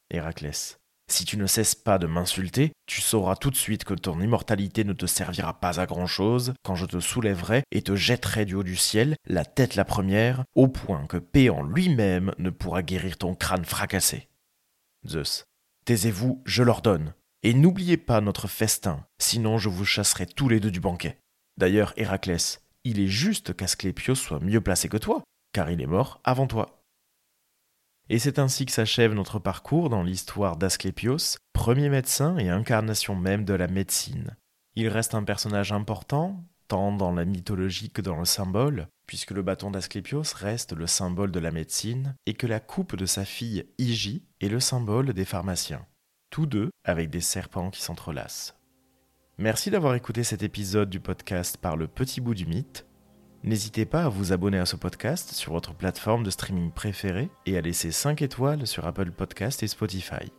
Héraclès. 0.09 0.80
Si 1.11 1.25
tu 1.25 1.35
ne 1.35 1.45
cesses 1.45 1.75
pas 1.75 1.97
de 1.97 2.07
m'insulter, 2.07 2.71
tu 2.85 3.01
sauras 3.01 3.35
tout 3.35 3.49
de 3.49 3.57
suite 3.57 3.83
que 3.83 3.93
ton 3.93 4.21
immortalité 4.21 4.85
ne 4.85 4.93
te 4.93 5.05
servira 5.05 5.59
pas 5.59 5.81
à 5.81 5.85
grand-chose 5.85 6.53
quand 6.63 6.75
je 6.75 6.85
te 6.85 7.01
soulèverai 7.01 7.63
et 7.73 7.81
te 7.81 7.97
jetterai 7.97 8.45
du 8.45 8.55
haut 8.55 8.63
du 8.63 8.77
ciel, 8.77 9.17
la 9.27 9.43
tête 9.43 9.75
la 9.75 9.83
première, 9.83 10.45
au 10.55 10.69
point 10.69 11.05
que 11.07 11.17
Péan 11.17 11.63
lui-même 11.63 12.31
ne 12.37 12.49
pourra 12.49 12.81
guérir 12.81 13.17
ton 13.17 13.35
crâne 13.35 13.65
fracassé. 13.65 14.29
Zeus. 15.05 15.43
Taisez-vous, 15.83 16.41
je 16.45 16.63
l'ordonne. 16.63 17.13
Et 17.43 17.53
n'oubliez 17.53 17.97
pas 17.97 18.21
notre 18.21 18.47
festin, 18.47 19.05
sinon 19.19 19.57
je 19.57 19.67
vous 19.67 19.83
chasserai 19.83 20.25
tous 20.25 20.47
les 20.47 20.61
deux 20.61 20.71
du 20.71 20.79
banquet. 20.79 21.17
D'ailleurs, 21.57 21.91
Héraclès, 21.97 22.61
il 22.85 23.01
est 23.01 23.07
juste 23.07 23.53
qu'Asclépios 23.53 24.15
soit 24.15 24.39
mieux 24.39 24.61
placé 24.61 24.87
que 24.87 24.95
toi, 24.95 25.23
car 25.51 25.69
il 25.71 25.81
est 25.81 25.87
mort 25.87 26.21
avant 26.23 26.47
toi. 26.47 26.80
Et 28.09 28.19
c'est 28.19 28.39
ainsi 28.39 28.65
que 28.65 28.71
s'achève 28.71 29.13
notre 29.13 29.39
parcours 29.39 29.89
dans 29.89 30.03
l'histoire 30.03 30.57
d'Asclépios, 30.57 31.37
premier 31.53 31.89
médecin 31.89 32.37
et 32.37 32.49
incarnation 32.49 33.15
même 33.15 33.45
de 33.45 33.53
la 33.53 33.67
médecine. 33.67 34.35
Il 34.75 34.87
reste 34.87 35.15
un 35.15 35.23
personnage 35.23 35.71
important, 35.71 36.43
tant 36.67 36.91
dans 36.91 37.11
la 37.11 37.25
mythologie 37.25 37.89
que 37.89 38.01
dans 38.01 38.17
le 38.17 38.25
symbole, 38.25 38.87
puisque 39.05 39.31
le 39.31 39.41
bâton 39.41 39.71
d'Asclépios 39.71 40.23
reste 40.35 40.73
le 40.73 40.87
symbole 40.87 41.31
de 41.31 41.39
la 41.39 41.51
médecine, 41.51 42.15
et 42.25 42.33
que 42.33 42.47
la 42.47 42.59
coupe 42.59 42.95
de 42.95 43.05
sa 43.05 43.25
fille 43.25 43.65
Hygie 43.77 44.23
est 44.39 44.47
le 44.47 44.59
symbole 44.59 45.13
des 45.13 45.25
pharmaciens, 45.25 45.85
tous 46.29 46.45
deux 46.45 46.69
avec 46.85 47.09
des 47.09 47.21
serpents 47.21 47.71
qui 47.71 47.81
s'entrelacent. 47.81 48.55
Merci 49.37 49.71
d'avoir 49.71 49.95
écouté 49.95 50.23
cet 50.23 50.43
épisode 50.43 50.89
du 50.89 50.99
podcast 50.99 51.57
par 51.57 51.75
le 51.75 51.87
petit 51.87 52.21
bout 52.21 52.35
du 52.35 52.45
mythe. 52.45 52.85
N'hésitez 53.43 53.85
pas 53.85 54.03
à 54.03 54.09
vous 54.09 54.33
abonner 54.33 54.59
à 54.59 54.67
ce 54.67 54.75
podcast 54.75 55.31
sur 55.31 55.53
votre 55.53 55.73
plateforme 55.73 56.21
de 56.23 56.29
streaming 56.29 56.69
préférée 56.69 57.31
et 57.47 57.57
à 57.57 57.61
laisser 57.61 57.91
5 57.91 58.21
étoiles 58.21 58.67
sur 58.67 58.85
Apple 58.85 59.09
Podcast 59.09 59.63
et 59.63 59.67
Spotify. 59.67 60.31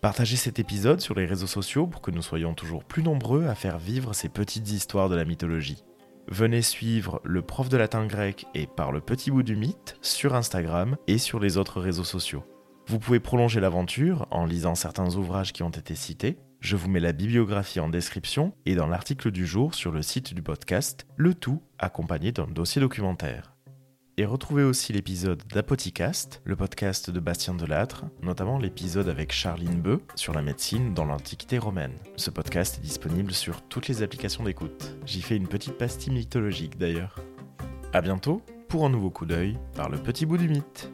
Partagez 0.00 0.36
cet 0.36 0.58
épisode 0.58 1.02
sur 1.02 1.14
les 1.14 1.26
réseaux 1.26 1.46
sociaux 1.46 1.86
pour 1.86 2.00
que 2.00 2.10
nous 2.10 2.22
soyons 2.22 2.54
toujours 2.54 2.82
plus 2.82 3.02
nombreux 3.02 3.44
à 3.44 3.54
faire 3.54 3.78
vivre 3.78 4.14
ces 4.14 4.30
petites 4.30 4.70
histoires 4.70 5.10
de 5.10 5.16
la 5.16 5.26
mythologie. 5.26 5.84
Venez 6.28 6.62
suivre 6.62 7.20
le 7.24 7.42
prof 7.42 7.68
de 7.68 7.76
latin 7.76 8.06
grec 8.06 8.46
et 8.54 8.66
par 8.66 8.90
le 8.90 9.02
petit 9.02 9.30
bout 9.30 9.42
du 9.42 9.54
mythe 9.54 9.98
sur 10.00 10.34
Instagram 10.34 10.96
et 11.06 11.18
sur 11.18 11.38
les 11.38 11.58
autres 11.58 11.82
réseaux 11.82 12.04
sociaux. 12.04 12.44
Vous 12.86 12.98
pouvez 12.98 13.20
prolonger 13.20 13.60
l'aventure 13.60 14.26
en 14.30 14.46
lisant 14.46 14.74
certains 14.74 15.14
ouvrages 15.16 15.52
qui 15.52 15.62
ont 15.62 15.68
été 15.68 15.94
cités 15.94 16.38
je 16.66 16.74
vous 16.74 16.90
mets 16.90 16.98
la 16.98 17.12
bibliographie 17.12 17.78
en 17.78 17.88
description 17.88 18.52
et 18.66 18.74
dans 18.74 18.88
l'article 18.88 19.30
du 19.30 19.46
jour 19.46 19.72
sur 19.72 19.92
le 19.92 20.02
site 20.02 20.34
du 20.34 20.42
podcast, 20.42 21.06
le 21.16 21.32
tout 21.32 21.62
accompagné 21.78 22.32
d'un 22.32 22.48
dossier 22.48 22.80
documentaire. 22.80 23.54
Et 24.16 24.24
retrouvez 24.24 24.64
aussi 24.64 24.92
l'épisode 24.92 25.44
d'Apoticast, 25.54 26.42
le 26.42 26.56
podcast 26.56 27.08
de 27.08 27.20
Bastien 27.20 27.54
Delattre, 27.54 28.06
notamment 28.20 28.58
l'épisode 28.58 29.08
avec 29.08 29.30
Charline 29.30 29.80
Beu 29.80 30.02
sur 30.16 30.32
la 30.32 30.42
médecine 30.42 30.92
dans 30.92 31.04
l'Antiquité 31.04 31.58
romaine. 31.58 31.94
Ce 32.16 32.30
podcast 32.30 32.78
est 32.78 32.82
disponible 32.82 33.32
sur 33.32 33.62
toutes 33.62 33.86
les 33.86 34.02
applications 34.02 34.42
d'écoute. 34.42 34.96
J'y 35.06 35.22
fais 35.22 35.36
une 35.36 35.46
petite 35.46 35.78
pastille 35.78 36.14
mythologique 36.14 36.78
d'ailleurs. 36.78 37.20
A 37.92 38.00
bientôt 38.00 38.42
pour 38.68 38.84
un 38.84 38.90
nouveau 38.90 39.10
coup 39.10 39.24
d'œil 39.24 39.56
par 39.76 39.88
le 39.88 39.98
petit 39.98 40.26
bout 40.26 40.36
du 40.36 40.48
mythe. 40.48 40.90